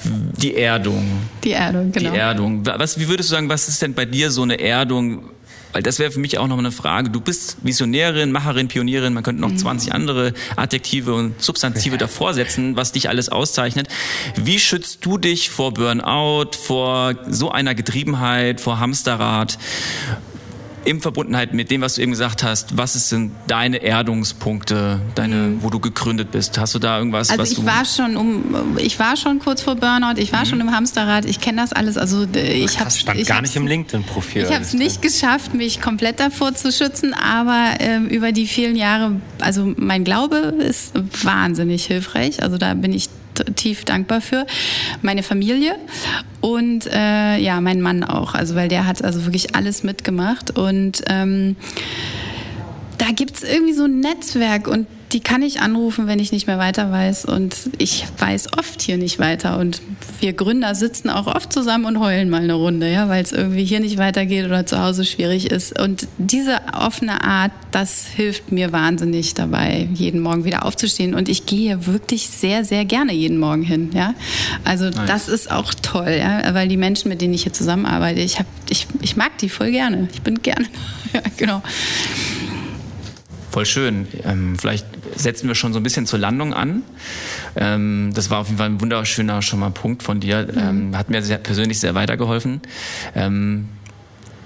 die 0.03 0.55
Erdung. 0.55 1.05
Die 1.43 1.51
Erdung, 1.51 1.91
genau. 1.91 2.11
Die 2.11 2.17
Erdung. 2.17 2.65
Was, 2.65 2.99
wie 2.99 3.07
würdest 3.07 3.29
du 3.29 3.35
sagen, 3.35 3.47
was 3.47 3.69
ist 3.69 3.79
denn 3.83 3.93
bei 3.93 4.05
dir 4.05 4.31
so 4.31 4.41
eine 4.41 4.59
Erdung? 4.59 5.29
Weil 5.71 5.83
das 5.83 5.99
wäre 5.99 6.11
für 6.11 6.19
mich 6.19 6.39
auch 6.39 6.47
noch 6.47 6.57
eine 6.57 6.71
Frage. 6.71 7.11
Du 7.11 7.19
bist 7.19 7.57
Visionärin, 7.61 8.31
Macherin, 8.31 8.67
Pionierin, 8.67 9.13
man 9.13 9.23
könnte 9.23 9.41
noch 9.41 9.49
mhm. 9.49 9.57
20 9.57 9.93
andere 9.93 10.33
Adjektive 10.55 11.13
und 11.13 11.41
Substantive 11.41 11.97
davor 11.97 12.33
setzen, 12.33 12.75
was 12.75 12.91
dich 12.91 13.07
alles 13.07 13.29
auszeichnet. 13.29 13.87
Wie 14.35 14.57
schützt 14.57 15.05
du 15.05 15.19
dich 15.19 15.51
vor 15.51 15.73
Burnout, 15.75 16.51
vor 16.59 17.15
so 17.27 17.51
einer 17.51 17.75
Getriebenheit, 17.75 18.61
vor 18.61 18.79
Hamsterrad? 18.79 19.59
In 20.85 21.01
Verbundenheit 21.01 21.53
mit 21.53 21.71
dem, 21.71 21.81
was 21.81 21.95
du 21.95 22.01
eben 22.01 22.11
gesagt 22.11 22.43
hast, 22.43 22.77
was 22.77 22.93
sind 23.09 23.31
deine 23.47 23.77
Erdungspunkte, 23.77 24.99
deine, 25.15 25.35
mhm. 25.35 25.63
wo 25.63 25.69
du 25.69 25.79
gegründet 25.79 26.31
bist? 26.31 26.57
Hast 26.57 26.75
du 26.75 26.79
da 26.79 26.97
irgendwas? 26.97 27.29
Also 27.29 27.41
was 27.41 27.51
ich 27.51 27.57
du 27.57 27.65
war 27.65 27.85
schon 27.85 28.15
um, 28.17 28.77
ich 28.77 28.99
war 28.99 29.17
schon 29.17 29.39
kurz 29.39 29.61
vor 29.61 29.75
Burnout, 29.75 30.17
ich 30.17 30.31
war 30.31 30.41
mhm. 30.41 30.45
schon 30.45 30.61
im 30.61 30.71
Hamsterrad, 30.71 31.25
ich 31.25 31.39
kenne 31.39 31.61
das 31.61 31.73
alles. 31.73 31.97
Also 31.97 32.25
ich 32.33 32.79
habe 32.79 32.91
stand 32.91 33.25
gar 33.25 33.41
nicht 33.41 33.55
im 33.55 33.67
LinkedIn-Profil. 33.67 34.43
Ich 34.43 34.53
habe 34.53 34.63
es 34.63 34.73
nicht 34.73 35.01
geschafft, 35.01 35.53
mich 35.53 35.81
komplett 35.81 36.19
davor 36.19 36.53
zu 36.53 36.71
schützen, 36.71 37.13
aber 37.13 37.75
ähm, 37.79 38.07
über 38.07 38.31
die 38.31 38.47
vielen 38.47 38.75
Jahre, 38.75 39.19
also 39.39 39.73
mein 39.77 40.03
Glaube 40.03 40.37
ist 40.37 40.93
wahnsinnig 41.23 41.85
hilfreich. 41.85 42.41
Also 42.43 42.57
da 42.57 42.73
bin 42.73 42.93
ich 42.93 43.09
tief 43.55 43.85
dankbar 43.85 44.21
für. 44.21 44.45
Meine 45.01 45.23
Familie 45.23 45.75
und 46.41 46.87
äh, 46.87 47.37
ja, 47.37 47.61
mein 47.61 47.81
Mann 47.81 48.03
auch. 48.03 48.33
Also 48.33 48.55
weil 48.55 48.67
der 48.67 48.85
hat 48.85 49.03
also 49.03 49.25
wirklich 49.25 49.55
alles 49.55 49.83
mitgemacht. 49.83 50.57
Und 50.57 51.03
ähm, 51.07 51.55
da 52.97 53.07
gibt 53.15 53.35
es 53.35 53.43
irgendwie 53.43 53.73
so 53.73 53.85
ein 53.85 53.99
Netzwerk 53.99 54.67
und 54.67 54.87
die 55.13 55.19
kann 55.19 55.43
ich 55.43 55.61
anrufen, 55.61 56.07
wenn 56.07 56.17
ich 56.17 56.31
nicht 56.31 56.47
mehr 56.47 56.57
weiter 56.57 56.91
weiß. 56.91 57.25
Und 57.25 57.55
ich 57.77 58.05
weiß 58.17 58.57
oft 58.57 58.81
hier 58.81 58.97
nicht 58.97 59.19
weiter. 59.19 59.59
Und 59.59 59.81
wir 60.19 60.33
Gründer 60.33 60.73
sitzen 60.73 61.09
auch 61.09 61.27
oft 61.27 61.53
zusammen 61.53 61.85
und 61.85 61.99
heulen 61.99 62.29
mal 62.29 62.41
eine 62.41 62.55
Runde, 62.55 62.91
ja, 62.91 63.09
weil 63.09 63.23
es 63.23 63.31
irgendwie 63.31 63.63
hier 63.63 63.79
nicht 63.79 63.97
weitergeht 63.97 64.45
oder 64.45 64.65
zu 64.65 64.81
Hause 64.81 65.05
schwierig 65.05 65.51
ist. 65.51 65.79
Und 65.79 66.07
diese 66.17 66.61
offene 66.73 67.23
Art, 67.23 67.51
das 67.71 68.07
hilft 68.07 68.51
mir 68.51 68.71
wahnsinnig 68.71 69.35
dabei, 69.35 69.87
jeden 69.93 70.19
Morgen 70.19 70.45
wieder 70.45 70.65
aufzustehen. 70.65 71.13
Und 71.13 71.29
ich 71.29 71.45
gehe 71.45 71.85
wirklich 71.85 72.29
sehr, 72.29 72.65
sehr 72.65 72.83
gerne 72.85 73.13
jeden 73.13 73.37
Morgen 73.37 73.63
hin. 73.63 73.91
Ja? 73.93 74.15
Also 74.63 74.85
nice. 74.85 75.05
das 75.05 75.27
ist 75.27 75.51
auch 75.51 75.73
toll, 75.75 76.15
ja? 76.17 76.53
weil 76.55 76.67
die 76.67 76.77
Menschen, 76.77 77.09
mit 77.09 77.21
denen 77.21 77.35
ich 77.35 77.43
hier 77.43 77.53
zusammenarbeite, 77.53 78.21
ich, 78.21 78.39
hab, 78.39 78.47
ich, 78.69 78.87
ich 79.01 79.15
mag 79.15 79.37
die 79.37 79.49
voll 79.49 79.69
gerne. 79.69 80.09
Ich 80.11 80.23
bin 80.23 80.41
gerne. 80.41 80.65
ja, 81.13 81.21
genau. 81.37 81.61
Voll 83.53 83.67
schön. 83.67 84.07
Ähm, 84.25 84.57
vielleicht 84.57 84.87
setzen 85.15 85.47
wir 85.47 85.53
schon 85.53 85.73
so 85.73 85.79
ein 85.79 85.83
bisschen 85.83 86.07
zur 86.07 86.17
Landung 86.17 86.55
an. 86.55 86.81
Ähm, 87.55 88.09
das 88.15 88.31
war 88.31 88.39
auf 88.39 88.47
jeden 88.47 88.57
Fall 88.57 88.67
ein 88.67 88.81
wunderschöner 88.81 89.43
schon 89.43 89.59
mal 89.59 89.69
Punkt 89.69 90.01
von 90.01 90.19
dir. 90.19 90.47
Mhm. 90.51 90.57
Ähm, 90.57 90.97
hat 90.97 91.11
mir 91.11 91.21
sehr, 91.21 91.37
persönlich 91.37 91.79
sehr 91.79 91.93
weitergeholfen. 91.93 92.61
Ähm, 93.13 93.69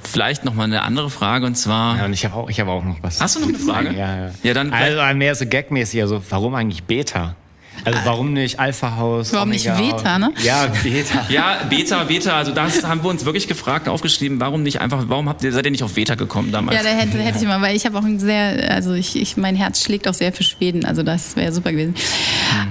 vielleicht 0.03 0.43
noch 0.43 0.53
mal 0.53 0.65
eine 0.65 0.81
andere 0.81 1.09
Frage 1.09 1.45
und 1.45 1.55
zwar. 1.55 1.99
Ja, 1.99 2.03
und 2.03 2.11
ich 2.11 2.25
habe 2.25 2.35
auch, 2.35 2.49
ich 2.49 2.59
habe 2.59 2.69
auch 2.69 2.83
noch 2.83 3.01
was. 3.01 3.21
Hast 3.21 3.37
du 3.37 3.39
noch 3.39 3.47
eine 3.47 3.59
Frage? 3.59 3.93
ja, 3.97 4.25
ja. 4.25 4.31
ja 4.43 4.53
dann 4.53 4.73
also 4.73 5.17
mehr 5.17 5.35
so 5.35 5.45
gagmäßig, 5.47 6.01
also 6.01 6.21
warum 6.29 6.53
eigentlich 6.55 6.83
Beta? 6.83 7.37
Also 7.85 7.99
warum 8.03 8.33
nicht 8.33 8.59
Alpha-Haus? 8.59 9.33
Warum 9.33 9.49
nicht 9.49 9.65
Veta, 9.65 10.19
ne? 10.19 10.33
Ja, 10.43 10.67
Veta. 10.83 11.25
Ja, 11.29 11.63
Beta, 11.69 12.03
Beta, 12.03 12.37
also 12.37 12.51
das 12.51 12.83
haben 12.87 13.03
wir 13.03 13.09
uns 13.09 13.25
wirklich 13.25 13.47
gefragt, 13.47 13.87
aufgeschrieben, 13.87 14.39
warum 14.39 14.63
nicht 14.63 14.81
einfach, 14.81 15.03
warum 15.07 15.29
habt 15.29 15.43
ihr, 15.43 15.51
seid 15.51 15.65
ihr 15.65 15.71
nicht 15.71 15.83
auf 15.83 15.93
Beta 15.93 16.15
gekommen 16.15 16.51
damals? 16.51 16.77
Ja, 16.77 16.83
da 16.83 16.89
hätte, 16.89 17.17
hätte 17.17 17.39
ich 17.39 17.47
mal, 17.47 17.61
weil 17.61 17.75
ich 17.75 17.85
habe 17.85 17.97
auch 17.97 18.03
ein 18.03 18.19
sehr, 18.19 18.71
also 18.71 18.93
ich, 18.93 19.15
ich, 19.15 19.37
mein 19.37 19.55
Herz 19.55 19.83
schlägt 19.83 20.07
auch 20.07 20.13
sehr 20.13 20.33
für 20.33 20.43
Schweden, 20.43 20.85
also 20.85 21.03
das 21.03 21.35
wäre 21.35 21.51
super 21.51 21.71
gewesen. 21.71 21.95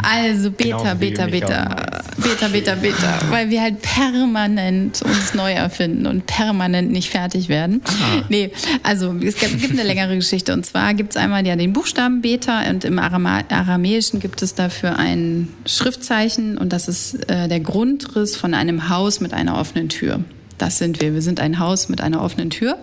Also 0.02 0.50
Beta, 0.50 0.78
Genau, 0.78 0.94
Beta, 0.94 1.26
Beta, 1.26 1.85
Beta, 2.18 2.48
Beta, 2.48 2.74
Beta, 2.74 3.20
weil 3.30 3.50
wir 3.50 3.60
halt 3.60 3.82
permanent 3.82 5.02
uns 5.02 5.34
neu 5.34 5.52
erfinden 5.52 6.06
und 6.06 6.26
permanent 6.26 6.90
nicht 6.90 7.10
fertig 7.10 7.48
werden. 7.48 7.82
Nee, 8.28 8.50
also 8.82 9.14
es 9.22 9.36
gibt, 9.36 9.60
gibt 9.60 9.72
eine 9.72 9.82
längere 9.82 10.16
Geschichte 10.16 10.52
und 10.52 10.64
zwar 10.64 10.94
gibt 10.94 11.10
es 11.10 11.16
einmal 11.16 11.46
ja 11.46 11.56
den 11.56 11.72
Buchstaben 11.72 12.22
Beta 12.22 12.68
und 12.68 12.84
im 12.84 12.98
Arama 12.98 13.42
Aramäischen 13.48 14.20
gibt 14.20 14.42
es 14.42 14.54
dafür 14.54 14.98
ein 14.98 15.48
Schriftzeichen 15.66 16.58
und 16.58 16.72
das 16.72 16.88
ist 16.88 17.28
äh, 17.28 17.48
der 17.48 17.60
Grundriss 17.60 18.36
von 18.36 18.54
einem 18.54 18.88
Haus 18.88 19.20
mit 19.20 19.32
einer 19.32 19.58
offenen 19.58 19.88
Tür. 19.88 20.20
Das 20.58 20.78
sind 20.78 21.00
wir. 21.00 21.12
Wir 21.12 21.22
sind 21.22 21.40
ein 21.40 21.58
Haus 21.58 21.88
mit 21.88 22.00
einer 22.00 22.22
offenen 22.22 22.50
Tür. 22.50 22.78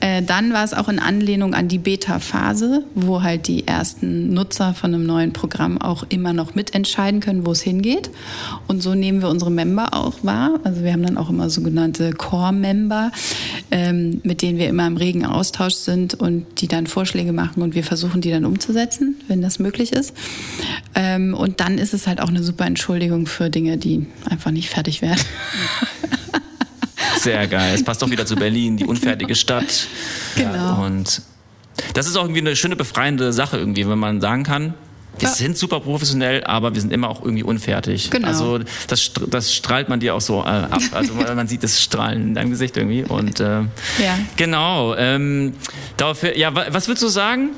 Äh, 0.00 0.22
dann 0.22 0.52
war 0.52 0.64
es 0.64 0.74
auch 0.74 0.88
in 0.88 0.98
Anlehnung 0.98 1.54
an 1.54 1.68
die 1.68 1.78
Beta-Phase, 1.78 2.84
wo 2.94 3.22
halt 3.22 3.48
die 3.48 3.66
ersten 3.66 4.34
Nutzer 4.34 4.74
von 4.74 4.94
einem 4.94 5.06
neuen 5.06 5.32
Programm 5.32 5.80
auch 5.80 6.04
immer 6.08 6.32
noch 6.32 6.54
mitentscheiden 6.54 7.20
können, 7.20 7.46
wo 7.46 7.52
es 7.52 7.62
hingeht. 7.62 8.10
Und 8.66 8.82
so 8.82 8.94
nehmen 8.94 9.22
wir 9.22 9.28
unsere 9.28 9.50
Member 9.50 9.94
auch 9.94 10.22
wahr. 10.22 10.60
Also 10.64 10.82
wir 10.82 10.92
haben 10.92 11.02
dann 11.02 11.16
auch 11.16 11.30
immer 11.30 11.48
sogenannte 11.48 12.12
Core-Member, 12.12 13.10
ähm, 13.70 14.20
mit 14.22 14.42
denen 14.42 14.58
wir 14.58 14.68
immer 14.68 14.86
im 14.86 14.96
regen 14.96 15.24
Austausch 15.24 15.74
sind 15.74 16.14
und 16.14 16.60
die 16.60 16.68
dann 16.68 16.86
Vorschläge 16.86 17.32
machen 17.32 17.62
und 17.62 17.74
wir 17.74 17.84
versuchen, 17.84 18.20
die 18.20 18.30
dann 18.30 18.44
umzusetzen, 18.44 19.16
wenn 19.28 19.40
das 19.40 19.58
möglich 19.58 19.92
ist. 19.92 20.14
Ähm, 20.94 21.34
und 21.34 21.60
dann 21.60 21.78
ist 21.78 21.94
es 21.94 22.06
halt 22.06 22.20
auch 22.20 22.28
eine 22.28 22.42
super 22.42 22.66
Entschuldigung 22.66 23.26
für 23.26 23.48
Dinge, 23.50 23.78
die 23.78 24.06
einfach 24.28 24.50
nicht 24.50 24.68
fertig 24.68 25.00
werden. 25.00 25.20
Sehr 27.22 27.46
geil. 27.46 27.74
Es 27.74 27.84
passt 27.84 28.02
doch 28.02 28.10
wieder 28.10 28.26
zu 28.26 28.36
Berlin, 28.36 28.76
die 28.76 28.84
unfertige 28.86 29.34
Stadt. 29.34 29.86
Genau. 30.36 30.84
Und 30.84 31.22
das 31.94 32.06
ist 32.06 32.16
auch 32.16 32.22
irgendwie 32.24 32.40
eine 32.40 32.56
schöne 32.56 32.76
befreiende 32.76 33.32
Sache 33.32 33.56
irgendwie, 33.58 33.88
wenn 33.88 33.98
man 33.98 34.20
sagen 34.20 34.42
kann, 34.42 34.74
wir 35.18 35.28
Ja. 35.28 35.34
sind 35.34 35.58
super 35.58 35.80
professionell, 35.80 36.42
aber 36.44 36.72
wir 36.74 36.80
sind 36.80 36.90
immer 36.90 37.10
auch 37.10 37.20
irgendwie 37.22 37.42
unfertig. 37.42 38.08
Genau. 38.10 38.26
Also 38.28 38.60
das, 38.88 39.10
das 39.28 39.54
strahlt 39.54 39.90
man 39.90 40.00
dir 40.00 40.14
auch 40.14 40.22
so 40.22 40.40
äh, 40.40 40.46
ab. 40.46 40.80
Also 40.92 41.16
weil 41.18 41.34
man 41.34 41.46
sieht 41.48 41.62
das 41.62 41.82
Strahlen 41.82 42.28
in 42.28 42.34
deinem 42.34 42.50
Gesicht 42.50 42.76
irgendwie. 42.78 43.04
Und 43.04 43.38
äh, 43.38 43.60
Ja. 43.60 44.18
genau. 44.36 44.94
Ähm, 44.96 45.52
dafür, 45.98 46.36
ja, 46.36 46.54
wa- 46.54 46.64
was 46.70 46.88
würdest 46.88 47.02
du 47.04 47.08
sagen 47.08 47.50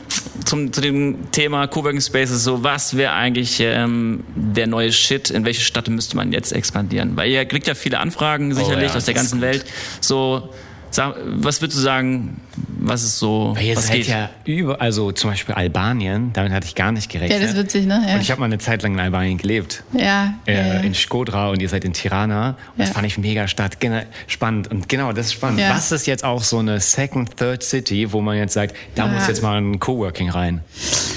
zum, 0.45 0.73
zu 0.73 0.81
dem 0.81 1.31
Thema 1.33 1.67
Coworking 1.67 2.01
Spaces? 2.01 2.45
So, 2.45 2.63
was 2.63 2.97
wäre 2.97 3.13
eigentlich 3.13 3.61
ähm, 3.61 4.25
der 4.35 4.67
neue 4.67 4.93
Shit? 4.93 5.31
In 5.31 5.45
welche 5.45 5.63
Stadt 5.63 5.89
müsste 5.89 6.17
man 6.17 6.33
jetzt 6.33 6.53
expandieren? 6.53 7.17
Weil 7.17 7.31
ihr 7.31 7.45
kriegt 7.45 7.67
ja 7.67 7.75
viele 7.75 7.99
Anfragen 7.99 8.55
sicherlich 8.55 8.91
ja, 8.91 8.97
aus 8.97 9.05
der 9.05 9.15
ganzen 9.15 9.41
Welt. 9.41 9.65
So, 10.01 10.51
sag, 10.95 11.15
was 11.25 11.61
würdest 11.61 11.79
du 11.79 11.83
sagen? 11.83 12.41
Was 12.87 13.03
ist 13.03 13.19
so? 13.19 13.53
Weil 13.57 13.65
ihr 13.65 13.77
was 13.77 13.87
seid 13.87 13.97
geht? 13.97 14.09
ja 14.09 14.29
über, 14.45 14.81
also 14.81 15.11
zum 15.13 15.31
Beispiel 15.31 15.55
Albanien, 15.55 16.33
damit 16.35 16.53
hatte 16.53 16.67
ich 16.67 16.75
gar 16.75 16.93
nicht 16.93 17.13
Ja, 17.13 17.19
gerechnet. 17.21 17.43
das 17.43 17.51
ist 17.53 17.57
witzig, 17.57 17.87
ne? 17.87 18.05
Ja. 18.07 18.15
Und 18.15 18.21
ich 18.21 18.31
habe 18.31 18.41
mal 18.41 18.47
eine 18.47 18.59
Zeit 18.59 18.83
lang 18.83 18.93
in 18.95 19.01
Albanien 19.01 19.39
gelebt. 19.39 19.83
ja, 19.93 20.35
Äh, 20.47 20.55
ja, 20.55 20.75
ja. 20.75 20.81
in 20.81 20.95
Skodra 20.95 21.49
und 21.51 21.61
ihr 21.63 21.69
seid 21.69 21.85
in 21.85 21.95
Tirana. 21.95 22.51
Und 22.51 22.57
das 22.79 22.89
Ja. 22.89 22.95
fand 22.95 23.07
ich 23.07 23.17
mega 23.17 23.49
Stadt, 23.49 23.81
gena- 23.81 24.05
spannend. 24.27 24.71
Und 24.71 24.89
genau, 24.89 25.13
das 25.13 25.27
ist 25.27 25.33
spannend. 25.33 25.61
Ja. 25.61 25.71
Was 25.71 25.93
ist 25.93 26.07
jetzt 26.07 26.25
auch 26.25 26.43
so 26.43 26.59
eine 26.59 26.79
Second, 26.79 27.37
Third 27.39 27.63
City, 27.63 28.13
wo 28.13 28.21
man 28.21 28.37
jetzt 28.37 28.53
sagt, 28.53 28.77
da 28.95 29.07
Ja. 29.07 29.13
muss 29.13 29.27
jetzt 29.29 29.43
mal 29.43 29.57
ein 29.61 29.79
Coworking 29.81 30.29
rein? 30.31 30.61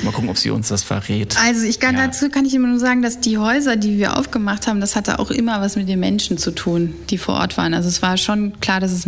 Mal 0.04 0.12
gucken, 0.12 0.30
ob 0.30 0.38
sie 0.38 0.52
uns 0.52 0.70
das 0.70 0.84
verrät. 0.84 1.36
Also 1.46 1.66
ich 1.66 1.80
kann 1.80 1.96
Ja. 1.98 2.08
dazu 2.08 2.30
kann 2.30 2.46
ich 2.46 2.54
immer 2.56 2.68
nur 2.70 2.80
sagen, 2.80 3.02
dass 3.02 3.20
die 3.20 3.38
Häuser, 3.38 3.76
die 3.76 3.98
wir 3.98 4.16
aufgemacht 4.18 4.68
haben, 4.68 4.80
das 4.80 4.96
hatte 4.96 5.20
auch 5.20 5.32
immer 5.32 5.60
was 5.60 5.76
mit 5.76 5.90
den 5.90 6.00
Menschen 6.00 6.38
zu 6.38 6.52
tun, 6.52 6.94
die 7.10 7.18
vor 7.18 7.36
Ort 7.36 7.58
waren. 7.58 7.74
Also 7.74 7.90
es 7.90 8.02
war 8.02 8.16
schon 8.18 8.60
klar, 8.62 8.80
dass 8.80 8.92
es 8.92 9.06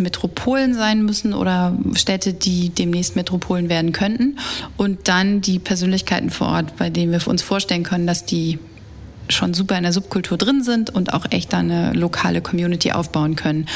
Metropolen 0.60 0.74
sein 0.74 1.04
müssen 1.04 1.34
oder 1.34 1.76
Städte, 1.94 2.32
die 2.32 2.70
demnächst 2.70 3.16
Metropolen 3.16 3.68
werden 3.68 3.92
könnten. 3.92 4.38
Und 4.76 5.08
dann 5.08 5.40
die 5.40 5.58
Persönlichkeiten 5.58 6.30
vor 6.30 6.48
Ort, 6.48 6.76
bei 6.76 6.90
denen 6.90 7.12
wir 7.12 7.26
uns 7.26 7.42
vorstellen 7.42 7.82
können, 7.82 8.06
dass 8.06 8.24
die 8.26 8.58
schon 9.28 9.54
super 9.54 9.76
in 9.76 9.84
der 9.84 9.92
Subkultur 9.92 10.36
drin 10.36 10.62
sind 10.62 10.90
und 10.90 11.14
auch 11.14 11.26
echt 11.30 11.54
eine 11.54 11.92
lokale 11.92 12.40
Community 12.40 12.92
aufbauen 12.92 13.36
können. 13.36 13.66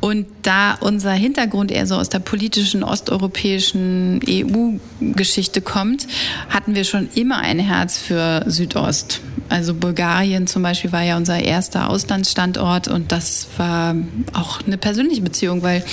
Und 0.00 0.26
da 0.42 0.74
unser 0.74 1.12
Hintergrund 1.12 1.70
eher 1.70 1.86
so 1.86 1.94
aus 1.94 2.10
der 2.10 2.18
politischen 2.18 2.82
osteuropäischen 2.82 4.20
EU-Geschichte 4.28 5.62
kommt, 5.62 6.06
hatten 6.50 6.74
wir 6.74 6.84
schon 6.84 7.08
immer 7.14 7.38
ein 7.38 7.58
Herz 7.58 7.96
für 7.98 8.44
Südost. 8.46 9.22
Also 9.48 9.74
Bulgarien 9.74 10.46
zum 10.46 10.62
Beispiel 10.62 10.92
war 10.92 11.02
ja 11.02 11.16
unser 11.16 11.38
erster 11.38 11.90
Auslandsstandort 11.90 12.88
und 12.88 13.12
das 13.12 13.46
war 13.56 13.94
auch 14.32 14.60
eine 14.66 14.78
persönliche 14.78 15.22
Beziehung, 15.22 15.62
weil 15.62 15.84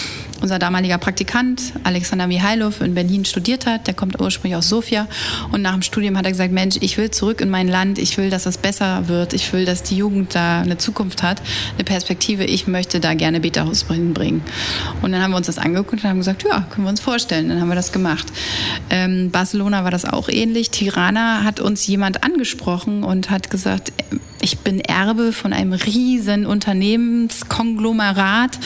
unser 0.41 0.59
damaliger 0.59 0.97
Praktikant 0.97 1.73
Alexander 1.83 2.27
Mihailov 2.27 2.81
in 2.81 2.93
Berlin 2.93 3.25
studiert 3.25 3.65
hat. 3.65 3.87
Der 3.87 3.93
kommt 3.93 4.19
ursprünglich 4.19 4.57
aus 4.57 4.67
Sofia 4.67 5.07
und 5.51 5.61
nach 5.61 5.73
dem 5.73 5.81
Studium 5.81 6.17
hat 6.17 6.25
er 6.25 6.31
gesagt, 6.31 6.51
Mensch, 6.51 6.77
ich 6.81 6.97
will 6.97 7.11
zurück 7.11 7.41
in 7.41 7.49
mein 7.49 7.67
Land, 7.67 7.99
ich 7.99 8.17
will, 8.17 8.29
dass 8.29 8.45
es 8.45 8.57
besser 8.57 9.07
wird, 9.07 9.33
ich 9.33 9.51
will, 9.53 9.65
dass 9.65 9.83
die 9.83 9.97
Jugend 9.97 10.35
da 10.35 10.61
eine 10.61 10.77
Zukunft 10.77 11.23
hat, 11.23 11.41
eine 11.75 11.83
Perspektive, 11.83 12.43
ich 12.43 12.67
möchte 12.67 12.99
da 12.99 13.13
gerne 13.13 13.39
Beta-Haus 13.39 13.85
hinbringen. 13.87 14.41
Und 15.01 15.11
dann 15.11 15.21
haben 15.21 15.31
wir 15.31 15.37
uns 15.37 15.47
das 15.47 15.57
angeguckt 15.57 16.03
und 16.03 16.09
haben 16.09 16.17
gesagt, 16.17 16.43
ja, 16.43 16.65
können 16.69 16.85
wir 16.85 16.89
uns 16.89 16.99
vorstellen. 17.01 17.49
Dann 17.49 17.61
haben 17.61 17.69
wir 17.69 17.75
das 17.75 17.91
gemacht. 17.91 18.27
Ähm, 18.89 19.31
Barcelona 19.31 19.83
war 19.83 19.91
das 19.91 20.05
auch 20.05 20.29
ähnlich. 20.29 20.69
Tirana 20.71 21.43
hat 21.43 21.59
uns 21.59 21.85
jemand 21.87 22.23
angesprochen 22.23 23.03
und 23.03 23.29
hat 23.29 23.49
gesagt, 23.49 23.91
ich 24.41 24.59
bin 24.59 24.79
Erbe 24.79 25.33
von 25.33 25.53
einem 25.53 25.73
riesen 25.73 26.45
Unternehmenskonglomerat 26.45 28.59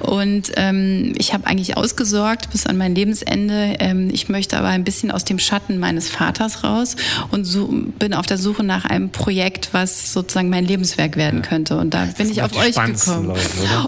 und 0.00 0.52
ähm, 0.56 1.14
ich 1.18 1.34
habe 1.34 1.46
eigentlich 1.46 1.76
ausgesorgt 1.76 2.50
bis 2.50 2.66
an 2.66 2.76
mein 2.76 2.94
Lebensende. 2.94 3.76
Ähm, 3.80 4.10
ich 4.12 4.28
möchte 4.28 4.56
aber 4.56 4.68
ein 4.68 4.84
bisschen 4.84 5.10
aus 5.10 5.24
dem 5.24 5.38
Schatten 5.38 5.78
meines 5.78 6.08
Vaters 6.08 6.64
raus 6.64 6.96
und 7.30 7.44
so, 7.44 7.68
bin 7.98 8.14
auf 8.14 8.26
der 8.26 8.38
Suche 8.38 8.64
nach 8.64 8.84
einem 8.84 9.10
Projekt, 9.10 9.70
was 9.72 10.12
sozusagen 10.12 10.48
mein 10.48 10.64
Lebenswerk 10.64 11.16
werden 11.16 11.42
könnte. 11.42 11.76
Und 11.76 11.94
da 11.94 12.06
bin 12.16 12.30
ich 12.30 12.42
auf 12.42 12.56
euch 12.56 12.74
gekommen. 12.74 13.26
Leute? 13.26 13.40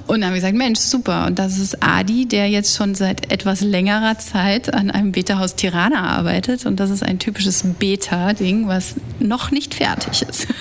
Und 0.06 0.20
dann 0.20 0.26
habe 0.26 0.36
ich 0.36 0.42
gesagt, 0.42 0.56
Mensch, 0.56 0.80
super. 0.80 1.26
Und 1.26 1.38
das 1.38 1.58
ist 1.58 1.82
Adi, 1.82 2.26
der 2.26 2.48
jetzt 2.48 2.76
schon 2.76 2.94
seit 2.94 3.32
etwas 3.32 3.60
längerer 3.60 4.18
Zeit 4.18 4.74
an 4.74 4.90
einem 4.90 5.12
Beta-Haus 5.12 5.54
Tirana 5.54 6.02
arbeitet. 6.02 6.66
Und 6.66 6.80
das 6.80 6.90
ist 6.90 7.02
ein 7.02 7.18
typisches 7.18 7.64
Beta-Ding, 7.78 8.68
was 8.68 8.94
noch 9.20 9.50
nicht 9.50 9.74
fertig 9.74 10.22
ist. 10.28 10.48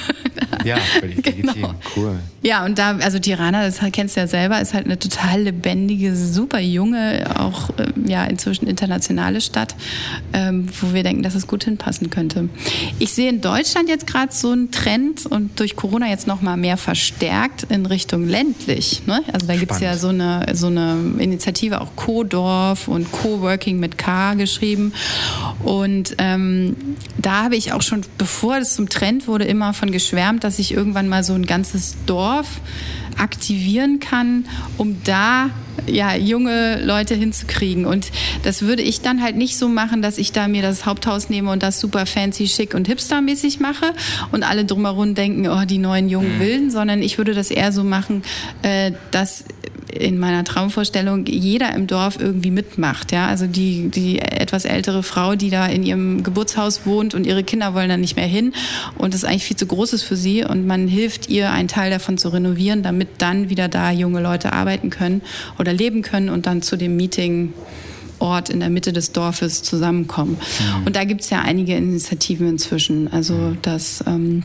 Ja, 0.64 0.78
völlig 1.00 1.26
legitim. 1.26 1.54
Genau. 1.54 1.74
Cool. 1.96 2.20
Ja, 2.42 2.66
und 2.66 2.78
da, 2.78 2.98
also 2.98 3.20
Tirana, 3.20 3.64
das 3.64 3.80
kennst 3.92 4.16
du 4.16 4.22
ja 4.22 4.28
selber, 4.28 4.62
ist 4.62 4.74
halt 4.74 4.86
eine 4.86 5.00
total 5.00 5.42
lebendige, 5.42 6.16
super 6.16 6.60
junge, 6.60 7.26
auch 7.38 7.70
ähm, 7.78 8.06
ja 8.08 8.26
inzwischen 8.26 8.68
internationale 8.68 9.42
Stadt, 9.42 9.76
ähm, 10.34 10.68
wo 10.80 10.94
wir 10.94 11.04
denken, 11.04 11.24
dass 11.24 11.36
es 11.36 11.48
gut 11.48 11.64
hinpassen 11.64 12.10
könnte. 12.10 12.50
Ich 13.00 13.12
sehe 13.12 13.30
in 13.30 13.42
Deutschland 13.42 13.90
jetzt 13.90 14.08
gerade 14.08 14.34
so 14.34 14.52
einen 14.52 14.72
Trend 14.72 15.26
und 15.26 15.60
durch 15.60 15.76
Corona 15.76 16.10
jetzt 16.10 16.28
noch 16.28 16.42
mal 16.42 16.58
mehr 16.58 16.78
verstärkt 16.78 17.64
in 17.70 17.86
Richtung 17.86 18.28
ländlich. 18.28 19.02
Ne? 19.06 19.22
Also 19.34 19.48
da 19.48 19.56
gibt's 19.56 19.80
ja 19.80 19.98
so 19.98 20.10
eine, 20.10 20.46
so 20.54 20.68
eine 20.68 20.98
Initiative, 21.18 21.82
auch 21.82 21.96
Co-Dorf 21.96 22.88
und 22.88 23.12
Co-Working 23.12 23.80
mit 23.80 23.98
K 23.98 24.36
geschrieben. 24.36 24.94
Und 25.64 26.16
ähm, 26.18 26.76
da 27.18 27.44
habe 27.44 27.56
ich 27.56 27.74
auch 27.74 27.82
schon, 27.82 28.02
bevor 28.18 28.58
es 28.58 28.76
zum 28.76 28.90
Trend 28.90 29.28
wurde, 29.28 29.46
immer 29.46 29.74
von 29.74 29.92
geschwärmt, 29.92 30.27
dass 30.44 30.60
ich 30.60 30.74
irgendwann 30.74 31.08
mal 31.08 31.24
so 31.24 31.34
ein 31.34 31.46
ganzes 31.46 31.96
Dorf 32.06 32.62
aktivieren 33.18 34.00
kann, 34.00 34.46
um 34.78 34.98
da 35.04 35.50
ja 35.86 36.16
junge 36.16 36.84
Leute 36.84 37.16
hinzukriegen. 37.16 37.86
Und 37.86 38.12
das 38.44 38.62
würde 38.62 38.82
ich 38.82 39.02
dann 39.02 39.22
halt 39.22 39.36
nicht 39.36 39.58
so 39.58 39.70
machen, 39.70 40.02
dass 40.02 40.18
ich 40.18 40.32
da 40.32 40.48
mir 40.48 40.62
das 40.62 40.86
Haupthaus 40.86 41.30
nehme 41.30 41.52
und 41.52 41.64
das 41.64 41.80
super 41.80 42.06
fancy, 42.06 42.48
schick 42.48 42.74
und 42.74 42.88
hipstermäßig 42.88 43.60
mache 43.60 43.94
und 44.32 44.44
alle 44.44 44.66
drumherum 44.66 45.16
denken, 45.16 45.48
oh 45.48 45.66
die 45.66 45.78
neuen 45.78 46.10
jungen 46.10 46.40
Wilden, 46.40 46.72
sondern 46.72 47.02
ich 47.02 47.18
würde 47.18 47.34
das 47.34 47.52
eher 47.52 47.72
so 47.72 47.84
machen, 47.84 48.24
äh, 48.62 48.92
dass 49.12 49.46
in 49.98 50.18
meiner 50.20 50.44
Traumvorstellung 50.44 51.26
jeder 51.26 51.74
im 51.76 51.88
Dorf 51.88 52.18
irgendwie 52.20 52.52
mitmacht. 52.52 53.12
Ja? 53.12 53.28
Also 53.28 53.48
die, 53.48 53.90
die 53.90 54.20
etwas 54.20 54.66
ältere 54.66 55.04
Frau, 55.04 55.36
die 55.36 55.50
da 55.50 55.66
in 55.66 55.84
ihrem 55.84 56.24
Geburtshaus 56.24 56.86
wohnt 56.86 57.14
und 57.14 57.26
ihre 57.26 57.44
Kinder 57.44 57.74
wollen 57.74 57.90
da 57.90 57.98
nicht 57.98 58.16
mehr 58.16 58.26
hin 58.26 58.54
und 58.98 59.14
das 59.14 59.24
eigentlich 59.24 59.46
viel 59.46 59.58
zu 59.58 59.66
groß 59.66 59.94
ist 59.94 60.04
für 60.04 60.16
sie 60.16 60.44
und 60.44 60.66
man 60.66 60.88
hilft 60.88 61.30
ihr, 61.30 61.52
einen 61.52 61.68
Teil 61.68 61.92
davon 61.92 62.18
zu 62.18 62.30
renovieren, 62.30 62.84
damit 62.84 63.10
dann 63.18 63.50
wieder 63.50 63.68
da 63.68 63.92
junge 63.92 64.22
Leute 64.22 64.54
arbeiten 64.54 64.90
können 64.90 65.22
oder 65.60 65.74
leben 65.74 66.02
können 66.02 66.30
und 66.30 66.46
dann 66.46 66.62
zu 66.62 66.78
dem 66.78 66.96
Meeting 66.96 67.54
Ort 68.20 68.50
in 68.50 68.60
der 68.60 68.70
Mitte 68.70 68.94
des 68.94 69.12
Dorfes 69.12 69.62
zusammenkommen. 69.62 70.38
Und 70.86 70.96
da 70.96 71.04
gibt's 71.04 71.30
ja 71.30 71.42
einige 71.42 71.76
Initiativen 71.76 72.50
inzwischen. 72.50 73.12
Also 73.12 73.56
das 73.62 74.04
ähm, 74.08 74.44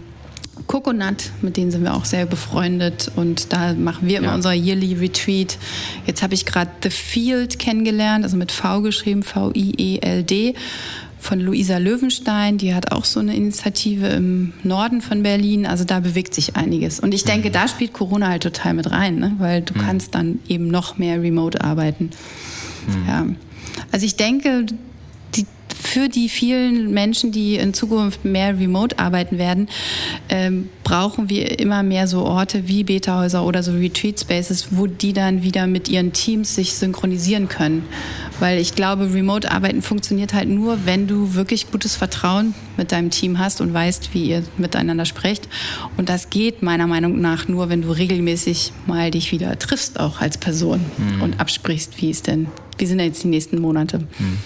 Coconut, 0.67 1.31
mit 1.41 1.57
denen 1.57 1.71
sind 1.71 1.83
wir 1.83 1.95
auch 1.95 2.05
sehr 2.05 2.27
befreundet 2.27 3.11
und 3.17 3.53
da 3.53 3.73
machen 3.73 4.07
wir 4.07 4.19
immer 4.19 4.29
Ja. 4.29 4.35
unser 4.35 4.53
Yearly 4.53 4.95
Retreat. 4.95 5.59
Jetzt 6.07 6.23
habe 6.23 6.35
ich 6.35 6.45
gerade 6.45 6.71
The 6.83 6.91
Field 6.91 7.59
kennengelernt, 7.59 8.25
also 8.25 8.37
mit 8.37 8.53
V 8.53 8.83
geschrieben, 8.83 9.23
V-I-E-L-D 9.23 10.55
von 11.23 11.39
Luisa 11.39 11.79
Löwenstein, 11.79 12.59
die 12.59 12.75
hat 12.75 12.91
auch 12.91 13.05
so 13.05 13.21
eine 13.21 13.37
Initiative 13.37 14.09
im 14.09 14.53
Norden 14.65 15.01
von 15.01 15.23
Berlin. 15.23 15.67
Also 15.67 15.85
da 15.85 16.01
bewegt 16.01 16.35
sich 16.35 16.57
einiges. 16.57 16.99
Und 16.99 17.15
ich 17.15 17.23
denke, 17.23 17.49
mhm. 17.49 17.53
da 17.53 17.69
spielt 17.69 17.93
Corona 17.93 18.29
halt 18.29 18.43
total 18.43 18.75
mit 18.75 18.91
rein, 18.91 19.21
ne? 19.21 19.33
weil 19.39 19.63
du 19.63 19.73
mhm. 19.73 19.79
kannst 19.79 20.17
dann 20.17 20.41
eben 20.49 20.67
noch 20.67 20.99
mehr 20.99 21.23
remote 21.23 21.63
arbeiten. 21.63 22.11
Mhm. 22.89 23.09
Ja. 23.09 23.27
Also 23.93 24.05
ich 24.05 24.17
denke, 24.17 24.67
für 25.75 26.09
die 26.09 26.29
vielen 26.29 26.93
Menschen, 26.93 27.33
die 27.33 27.57
in 27.57 27.75
Zukunft 27.75 28.25
mehr 28.25 28.59
remote 28.59 28.99
arbeiten 28.99 29.39
werden, 29.39 29.69
ähm, 30.29 30.69
brauchen 30.85 31.29
wir 31.29 31.59
immer 31.59 31.83
mehr 31.83 32.07
so 32.07 32.25
Orte 32.25 32.69
wie 32.69 32.85
Beta-Häuser 32.85 33.45
oder 33.45 33.63
so 33.63 33.73
Retreat 33.73 34.21
Spaces, 34.21 34.69
wo 34.71 34.87
die 34.87 35.13
dann 35.13 35.43
wieder 35.43 35.67
mit 35.67 35.89
ihren 35.89 36.13
Teams 36.13 36.55
sich 36.55 36.75
synchronisieren 36.75 37.49
können. 37.49 37.85
Weil 38.41 38.59
ich 38.59 38.75
glaube, 38.75 39.13
Remote-Arbeiten 39.13 39.83
funktioniert 39.83 40.35
halt 40.35 40.49
nur, 40.49 40.87
wenn 40.87 41.07
du 41.07 41.35
wirklich 41.35 41.71
gutes 41.71 41.97
Vertrauen 41.97 42.55
mit 42.77 42.93
deinem 42.93 43.11
Team 43.11 43.39
hast 43.39 43.61
und 43.61 43.73
weißt, 43.73 44.15
wie 44.15 44.25
ihr 44.25 44.43
miteinander 44.57 45.05
sprecht. 45.05 45.49
Und 45.97 46.09
das 46.09 46.31
geht 46.31 46.63
meiner 46.63 46.87
Meinung 46.87 47.21
nach 47.21 47.49
nur, 47.49 47.69
wenn 47.69 47.83
du 47.83 47.91
regelmäßig 47.91 48.73
mal 48.87 49.11
dich 49.11 49.33
wieder 49.33 49.59
triffst, 49.59 50.01
auch 50.01 50.21
als 50.21 50.39
Person 50.39 50.81
mhm. 50.97 51.23
und 51.23 51.41
absprichst, 51.41 52.01
wie 52.01 52.11
es 52.11 52.23
denn, 52.23 52.49
wie 52.79 52.87
sind 52.87 52.99
denn 52.99 53.09
jetzt 53.09 53.23
die 53.23 53.29
nächsten 53.29 53.61
Monate. 53.61 53.99
Mhm. 53.99 54.39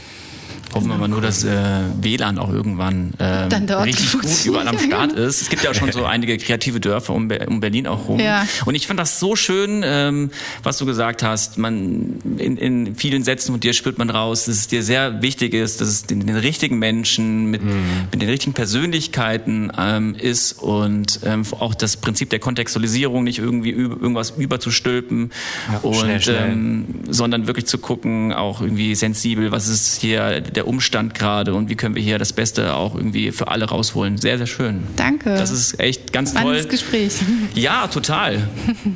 Hoffen 0.74 0.88
wir 0.88 0.96
mal 0.96 1.08
nur, 1.08 1.20
dass 1.20 1.44
äh, 1.44 1.80
WLAN 2.00 2.38
auch 2.38 2.52
irgendwann 2.52 3.14
äh, 3.18 3.24
richtig 3.74 4.12
gut 4.12 4.24
überall 4.44 4.68
am 4.68 4.78
Start 4.86 5.12
ist. 5.12 5.42
Es 5.42 5.48
gibt 5.48 5.62
ja 5.62 5.70
auch 5.70 5.74
schon 5.74 5.92
so 5.92 6.04
einige 6.04 6.36
kreative 6.38 6.80
Dörfer 6.80 7.14
um, 7.14 7.30
um 7.46 7.60
Berlin 7.60 7.86
auch 7.86 8.08
rum. 8.08 8.20
Ja. 8.20 8.46
Und 8.64 8.74
ich 8.74 8.86
fand 8.86 9.00
das 9.00 9.20
so 9.20 9.36
schön, 9.36 9.82
ähm, 9.84 10.30
was 10.62 10.78
du 10.78 10.86
gesagt 10.86 11.22
hast. 11.22 11.58
Man 11.58 12.18
in, 12.38 12.56
in 12.56 12.94
vielen 12.96 13.24
Sätzen 13.24 13.52
von 13.52 13.60
dir 13.60 13.72
spürt 13.72 13.98
man 13.98 14.10
raus, 14.10 14.46
dass 14.46 14.56
es 14.56 14.68
dir 14.68 14.82
sehr 14.82 15.22
wichtig 15.22 15.54
ist, 15.54 15.80
dass 15.80 15.88
es 15.88 16.04
den, 16.04 16.26
den 16.26 16.36
richtigen 16.36 16.78
Menschen 16.78 17.46
mit, 17.46 17.62
mhm. 17.62 18.08
mit 18.10 18.20
den 18.20 18.28
richtigen 18.28 18.52
Persönlichkeiten 18.52 19.72
ähm, 19.78 20.14
ist 20.14 20.52
und 20.52 21.20
ähm, 21.24 21.42
auch 21.58 21.74
das 21.74 21.96
Prinzip 21.96 22.30
der 22.30 22.38
Kontextualisierung 22.38 23.24
nicht 23.24 23.38
irgendwie 23.38 23.70
über, 23.70 23.96
irgendwas 23.96 24.30
überzustülpen 24.30 25.30
ja, 25.72 25.78
und 25.78 25.94
schnell, 25.94 26.20
schnell. 26.20 26.52
Ähm, 26.52 26.84
sondern 27.08 27.46
wirklich 27.46 27.66
zu 27.66 27.78
gucken, 27.78 28.32
auch 28.32 28.60
irgendwie 28.60 28.94
sensibel, 28.94 29.52
was 29.52 29.68
ist 29.68 30.00
hier 30.00 30.40
der 30.56 30.66
Umstand 30.66 31.14
gerade 31.14 31.54
und 31.54 31.68
wie 31.68 31.76
können 31.76 31.94
wir 31.94 32.02
hier 32.02 32.18
das 32.18 32.32
Beste 32.32 32.74
auch 32.74 32.94
irgendwie 32.94 33.32
für 33.32 33.48
alle 33.48 33.66
rausholen. 33.66 34.18
Sehr, 34.18 34.38
sehr 34.38 34.46
schön. 34.46 34.84
Danke. 34.96 35.34
Das 35.36 35.50
ist 35.50 35.78
echt 35.78 36.12
ganz 36.12 36.30
Spannendes 36.30 36.62
toll. 36.62 36.70
Gespräch. 36.70 37.12
Ja, 37.54 37.86
total. 37.86 38.48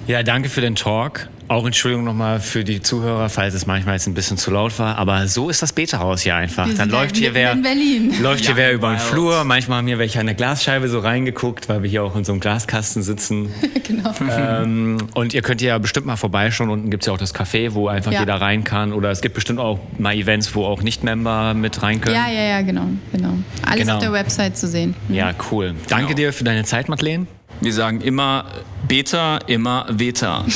Ja, 0.07 0.23
danke 0.23 0.49
für 0.49 0.61
den 0.61 0.75
Talk. 0.75 1.29
Auch 1.51 1.67
Entschuldigung 1.67 2.05
nochmal 2.05 2.39
für 2.39 2.63
die 2.63 2.81
Zuhörer, 2.81 3.29
falls 3.29 3.55
es 3.55 3.67
manchmal 3.67 3.95
jetzt 3.95 4.07
ein 4.07 4.15
bisschen 4.15 4.37
zu 4.37 4.53
laut 4.53 4.79
war. 4.79 4.97
Aber 4.99 5.27
so 5.27 5.51
ist 5.51 5.61
das 5.61 5.73
Beta-Haus 5.73 6.21
hier 6.21 6.37
einfach. 6.37 6.69
Wir 6.69 6.77
Dann 6.77 6.91
läuft 6.91 7.17
hier 7.17 7.35
wer, 7.35 7.57
läuft 7.57 8.47
hier 8.47 8.55
wer 8.55 8.73
über 8.73 8.91
den 8.91 9.01
Flur. 9.01 9.43
Manchmal 9.43 9.79
haben 9.79 9.89
hier 9.89 9.99
welche 9.99 10.21
an 10.21 10.27
der 10.27 10.37
Glasscheibe 10.37 10.89
so 10.89 11.01
reingeguckt, 11.01 11.69
weil 11.69 11.83
wir 11.83 11.91
hier 11.91 12.05
auch 12.05 12.15
in 12.15 12.23
so 12.23 12.31
einem 12.31 12.41
Glaskasten 12.41 13.03
sitzen. 13.03 13.53
genau. 13.83 14.15
Ähm, 14.31 14.99
und 15.15 15.35
ihr 15.35 15.43
könnt 15.43 15.61
ja 15.61 15.77
bestimmt 15.79 16.07
mal 16.07 16.15
vorbeischauen. 16.15 16.71
Unten 16.71 16.89
gibt 16.89 17.03
es 17.03 17.09
ja 17.09 17.15
auch 17.15 17.19
das 17.19 17.35
Café, 17.35 17.75
wo 17.75 17.89
einfach 17.89 18.13
ja. 18.13 18.21
jeder 18.21 18.41
rein 18.41 18.63
kann. 18.63 18.93
Oder 18.93 19.11
es 19.11 19.21
gibt 19.21 19.35
bestimmt 19.35 19.59
auch 19.59 19.81
mal 19.99 20.15
Events, 20.15 20.55
wo 20.55 20.65
auch 20.65 20.83
Nicht-Member 20.83 21.55
mit 21.55 21.83
rein 21.83 22.01
können. 22.01 22.15
Ja, 22.15 22.31
ja, 22.31 22.43
ja, 22.43 22.63
genau. 22.63 22.87
genau. 23.11 23.35
Alles 23.67 23.81
genau. 23.81 23.95
auf 23.95 24.01
der 24.01 24.13
Website 24.13 24.57
zu 24.57 24.69
sehen. 24.69 24.95
Mhm. 25.09 25.15
Ja, 25.17 25.33
cool. 25.51 25.75
Danke 25.89 26.15
genau. 26.15 26.17
dir 26.17 26.33
für 26.33 26.45
deine 26.45 26.63
Zeit, 26.63 26.89
Madeleine. 26.89 27.27
Wir 27.61 27.73
sagen 27.73 28.03
immer 28.03 28.45
Beta, 28.87 29.39
immer 29.49 29.87
Veta. 29.91 30.45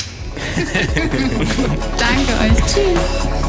Danke 1.97 2.33
euch. 2.41 2.65
Tschüss. 2.65 3.44